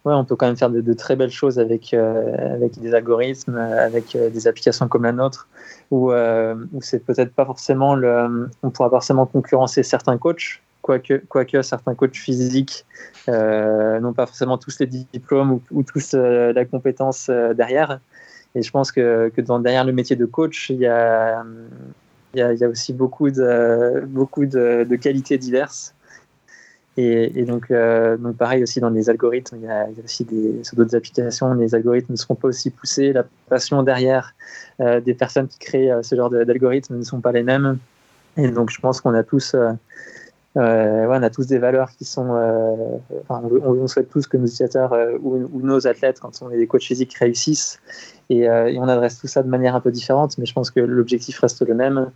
[0.06, 4.16] ouais, on peut quand même faire de, très belles choses avec avec des algorithmes, avec
[4.16, 5.48] des applications comme la nôtre,
[5.90, 6.10] où,
[6.80, 7.98] c'est peut-être pas forcément
[8.62, 12.86] on pourra forcément concurrencer certains coachs, quoique, quoique certains coachs physiques
[13.28, 17.98] euh, n'ont pas forcément tous les diplômes ou, tous euh, la compétence euh, derrière.
[18.54, 21.44] Et je pense que, que derrière le métier de coach, il y a,
[22.34, 25.95] y a, aussi beaucoup de, beaucoup de qualités diverses.
[26.98, 30.26] Et, donc, donc, pareil aussi dans les algorithmes, il y a, aussi
[30.62, 33.12] sur d'autres applications, les algorithmes ne seront pas aussi poussés.
[33.12, 34.34] La passion derrière
[34.78, 37.78] des personnes qui créent ce genre d'algorithmes ne sont pas les mêmes.
[38.38, 39.54] Et donc, je pense qu'on a tous
[40.56, 42.34] euh, on a tous des valeurs qui sont.
[42.34, 42.74] Euh,
[43.28, 46.82] on, souhaite tous que nos utilisateurs euh, ou, nos athlètes, quand on est des coachs
[46.82, 47.78] physiques, réussissent.
[48.30, 51.38] Et, on adresse tout ça de manière un peu différente, mais je pense que l'objectif
[51.40, 52.10] reste le même.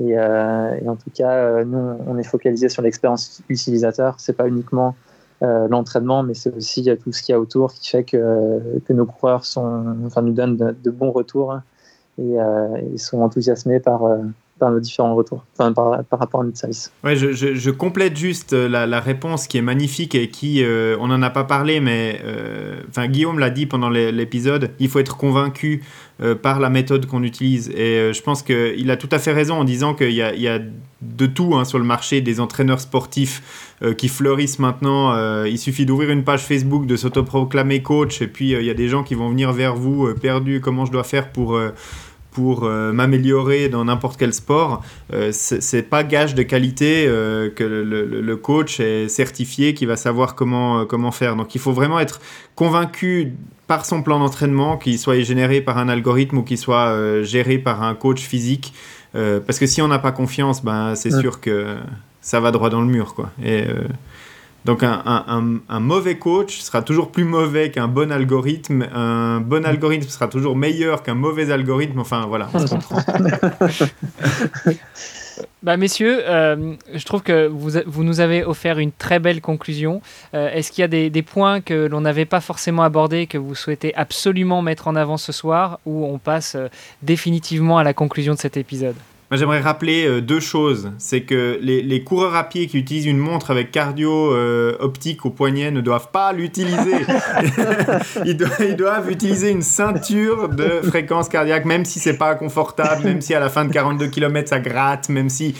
[0.00, 4.14] Et, en tout cas, nous, on est focalisé sur l'expérience utilisateur.
[4.18, 4.96] C'est pas uniquement
[5.42, 9.42] l'entraînement, mais c'est aussi tout ce qu'il y a autour qui fait que, nos coureurs
[9.56, 11.58] nous donnent de, bons retours
[12.18, 12.36] et
[12.92, 14.02] ils sont enthousiasmés par
[14.60, 15.74] par nos différents retours, par,
[16.12, 16.92] rapport à notre service.
[17.02, 21.22] Ouais, je, complète juste la, la, réponse qui est magnifique et qui, euh, on n'en
[21.22, 25.82] a pas parlé, mais euh, Guillaume l'a dit pendant l'épisode, il faut être convaincu
[26.22, 27.70] euh, par la méthode qu'on utilise.
[27.70, 30.58] Et je pense qu'il a tout à fait raison en disant qu'il y, y, a
[31.00, 35.44] de tout hein, sur le marché, des entraîneurs sportifs qui fleurissent maintenant.
[35.46, 38.88] il suffit d'ouvrir une page Facebook, de s'autoproclamer coach, et puis il y a des
[38.88, 41.58] gens qui vont venir vers vous, perdus, comment je dois faire pour
[42.30, 47.64] pour euh, m'améliorer dans n'importe quel sport, euh, c'est pas gage de qualité euh, que
[47.64, 51.36] le, coach est certifié, qui va savoir comment, comment faire.
[51.36, 52.20] Donc il faut vraiment être
[52.54, 53.34] convaincu
[53.66, 57.82] par son plan d'entraînement, qu'il soit généré par un algorithme ou qu'il soit géré par
[57.82, 58.72] un coach physique.
[59.12, 61.76] parce que si on n'a pas confiance, ben, c'est sûr que
[62.20, 63.14] ça va droit dans le mur.
[63.14, 63.30] Quoi.
[63.44, 63.64] Et
[64.64, 69.64] donc un, un, un, mauvais coach sera toujours plus mauvais qu'un bon algorithme, un bon
[69.64, 73.00] algorithme sera toujours meilleur qu'un mauvais algorithme, enfin voilà, on se comprend.
[75.62, 80.02] bah, messieurs, euh, je trouve que vous, vous, nous avez offert une très belle conclusion.
[80.34, 83.38] Euh, est-ce qu'il y a des, des points que l'on n'avait pas forcément abordés, que
[83.38, 86.68] vous souhaitez absolument mettre en avant ce soir, ou on passe euh,
[87.02, 88.96] définitivement à la conclusion de cet épisode?
[89.36, 90.90] J'aimerais rappeler euh, deux choses.
[90.98, 95.30] C'est que les, coureurs à pied qui utilisent une montre avec cardio euh, optique au
[95.30, 96.96] poignet ne doivent pas l'utiliser.
[98.24, 98.36] ils,
[98.76, 103.40] doivent, utiliser une ceinture de fréquence cardiaque, même si c'est pas confortable, même si à
[103.40, 105.54] la fin de 42 km ça gratte, même si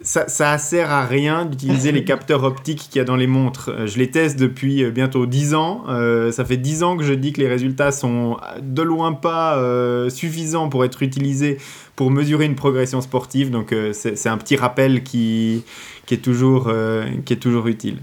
[0.00, 3.70] ça, ça sert à rien d'utiliser les capteurs optiques qu'il y a dans les montres.
[3.70, 5.84] Euh, je les teste depuis bientôt 10 ans.
[6.30, 9.60] Ça fait 10 ans que je dis que les résultats sont de loin pas
[10.08, 11.58] suffisants pour être utilisés
[11.96, 13.50] pour mesurer une progression sportive.
[13.50, 15.64] Donc euh, c'est un petit rappel qui,
[16.06, 17.98] qui, est, toujours, euh, qui est toujours utile.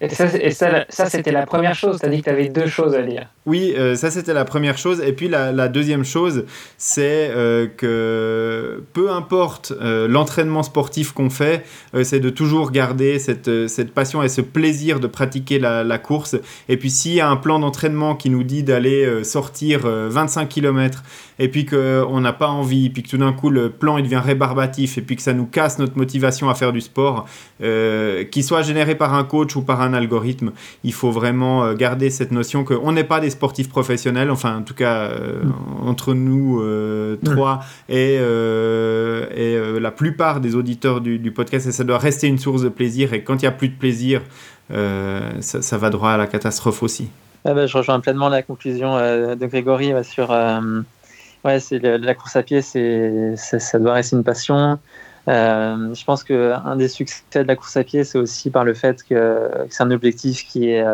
[0.00, 1.98] Et ça, ça, c'était la première chose.
[1.98, 3.26] Tu as dit que tu avais deux choses à dire.
[3.48, 5.00] Oui, euh, ça c'était la première chose.
[5.00, 6.44] Et puis la, deuxième chose,
[6.76, 11.64] c'est euh, que peu importe euh, l'entraînement sportif qu'on fait,
[12.02, 16.36] c'est de toujours garder cette, passion et ce plaisir de pratiquer la, la course.
[16.68, 21.02] Et puis s'il y a un plan d'entraînement qui nous dit d'aller sortir 25 km
[21.38, 24.20] et puis qu'on n'a pas envie, puis que tout d'un coup le plan il devient
[24.22, 27.26] rébarbatif et puis que ça nous casse notre motivation à faire du sport,
[27.58, 30.52] qu'il soit généré par un coach ou par un algorithme,
[30.84, 34.74] il faut vraiment garder cette notion qu'on n'est pas des sportifs professionnels, enfin en tout
[34.74, 35.88] cas euh, mm.
[35.88, 41.84] entre nous euh, trois et, euh, et la plupart des auditeurs du, podcast, et ça
[41.84, 43.14] doit rester une source de plaisir.
[43.14, 44.22] Et quand il n'y a plus de plaisir,
[44.70, 47.08] ça, ça, va droit à la catastrophe aussi.
[47.44, 50.30] Ah bah, je rejoins pleinement la conclusion de Grégory sur
[51.44, 54.78] ouais, c'est la course à pied, c'est ça doit rester une passion.
[55.28, 59.02] je pense qu'un des succès de la course à pied, c'est aussi par le fait
[59.04, 60.84] que, que c'est un objectif qui est,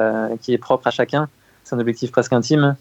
[0.43, 1.29] qui est propre à chacun
[1.65, 2.77] c'est un objectif presque intime.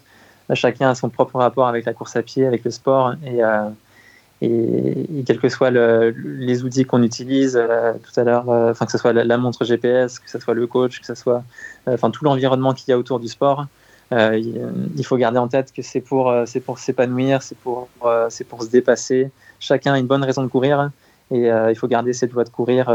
[0.52, 3.70] Chacun a son propre rapport avec la course à pied, avec le sport, et, euh,
[5.24, 9.14] quels que soient les outils qu'on utilise euh, tout à l'heure, euh, que ce soit
[9.14, 11.42] la, montre GPS, que ce soit le coach, que ce soit
[11.86, 13.66] tout l'environnement qu'il y a autour du sport,
[14.12, 16.30] il faut garder en tête que c'est pour
[16.76, 17.88] s'épanouir, c'est pour
[18.62, 19.30] se dépasser.
[19.60, 20.90] Chacun a une bonne raison de courir.
[21.30, 22.90] Et il faut garder cette voie de courir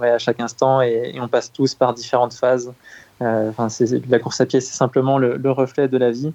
[0.00, 0.80] à chaque instant.
[0.80, 2.72] et, on passe tous par différentes phases
[3.20, 3.68] enfin,
[4.08, 6.32] la course à pied, c'est simplement le, reflet de la vie.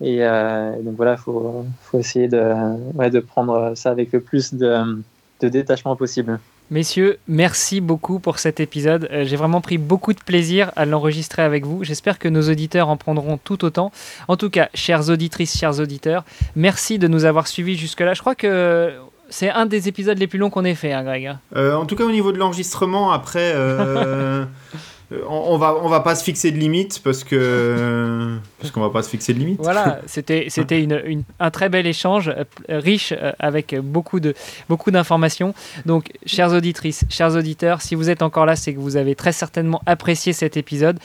[0.00, 4.54] Et, euh, donc voilà, il faut, faut, essayer de, de, prendre ça avec le plus
[4.54, 5.02] de,
[5.40, 6.40] de détachement possible.
[6.70, 9.06] Messieurs, merci beaucoup pour cet épisode.
[9.12, 11.84] Euh, j'ai vraiment pris beaucoup de plaisir à l'enregistrer avec vous.
[11.84, 13.92] J'espère que nos auditeurs en prendront tout autant.
[14.26, 16.24] En tout cas, chères auditrices, chers auditeurs,
[16.56, 18.14] merci de nous avoir suivis jusque-là.
[18.14, 18.92] Je crois que
[19.28, 21.36] c'est un des épisodes les plus longs qu'on ait fait, hein, Greg.
[21.54, 24.44] en tout cas, au niveau de l'enregistrement, après, Euh,
[25.28, 29.02] on, va on va pas se fixer de limite parce que parce qu'on va pas
[29.02, 29.60] se fixer de limite.
[29.60, 34.34] Voilà, c'était c'était une, un très bel échange euh, riche euh, avec beaucoup de
[34.68, 35.54] beaucoup d'informations.
[35.86, 39.32] Donc, chères auditrices, chers auditeurs, si vous êtes encore là, c'est que vous avez très
[39.32, 40.98] certainement apprécié cet épisode.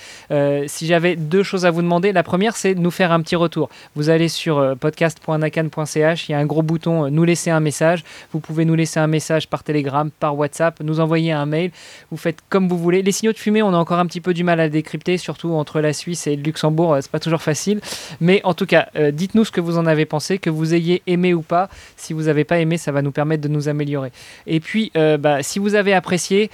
[0.68, 3.36] si j'avais deux choses à vous demander, la première c'est de nous faire un petit
[3.36, 3.70] retour.
[3.96, 8.04] Vous allez sur podcast.nakan.ch, il y a un gros bouton nous laisser un message.
[8.32, 11.72] Vous pouvez nous laisser un message par Telegram, par WhatsApp, nous envoyer un mail.
[12.12, 13.02] Vous faites comme vous voulez.
[13.02, 15.52] Les signaux de fumée, on a encore un petit peu du mal à décrypter, surtout
[15.54, 17.80] entre la Suisse et le Luxembourg, euh, c'est pas toujours facile.
[18.22, 21.02] Mais en tout cas, euh, dites-nous ce que vous en avez pensé, que vous ayez
[21.08, 21.70] aimé ou pas.
[21.96, 24.12] Si vous n'avez pas aimé, ça va nous permettre de nous améliorer.
[24.46, 26.50] Et puis, euh, bah, si vous avez apprécié,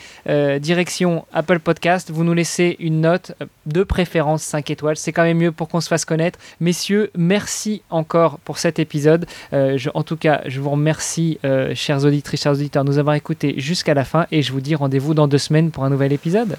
[0.59, 3.33] direction Apple Podcast, vous nous laissez une note,
[3.65, 4.97] de préférence 5 étoiles.
[4.97, 6.39] C'est quand même mieux pour qu'on se fasse connaître.
[6.59, 9.25] Messieurs, merci encore pour cet épisode.
[9.51, 11.39] En tout cas, je vous remercie,
[11.73, 14.75] chers auditrices, chers auditeurs, de nous avoir écoutés jusqu'à la fin et je vous dis
[14.75, 16.57] rendez-vous dans deux semaines pour un nouvel épisode.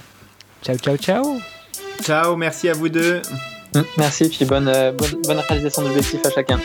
[0.65, 1.41] Ciao, ciao, ciao.
[2.03, 3.21] Ciao, merci à vous deux.
[3.99, 6.59] Merci, puis bonne, euh, bonne, bonne réalisation d'objectifs à chacun.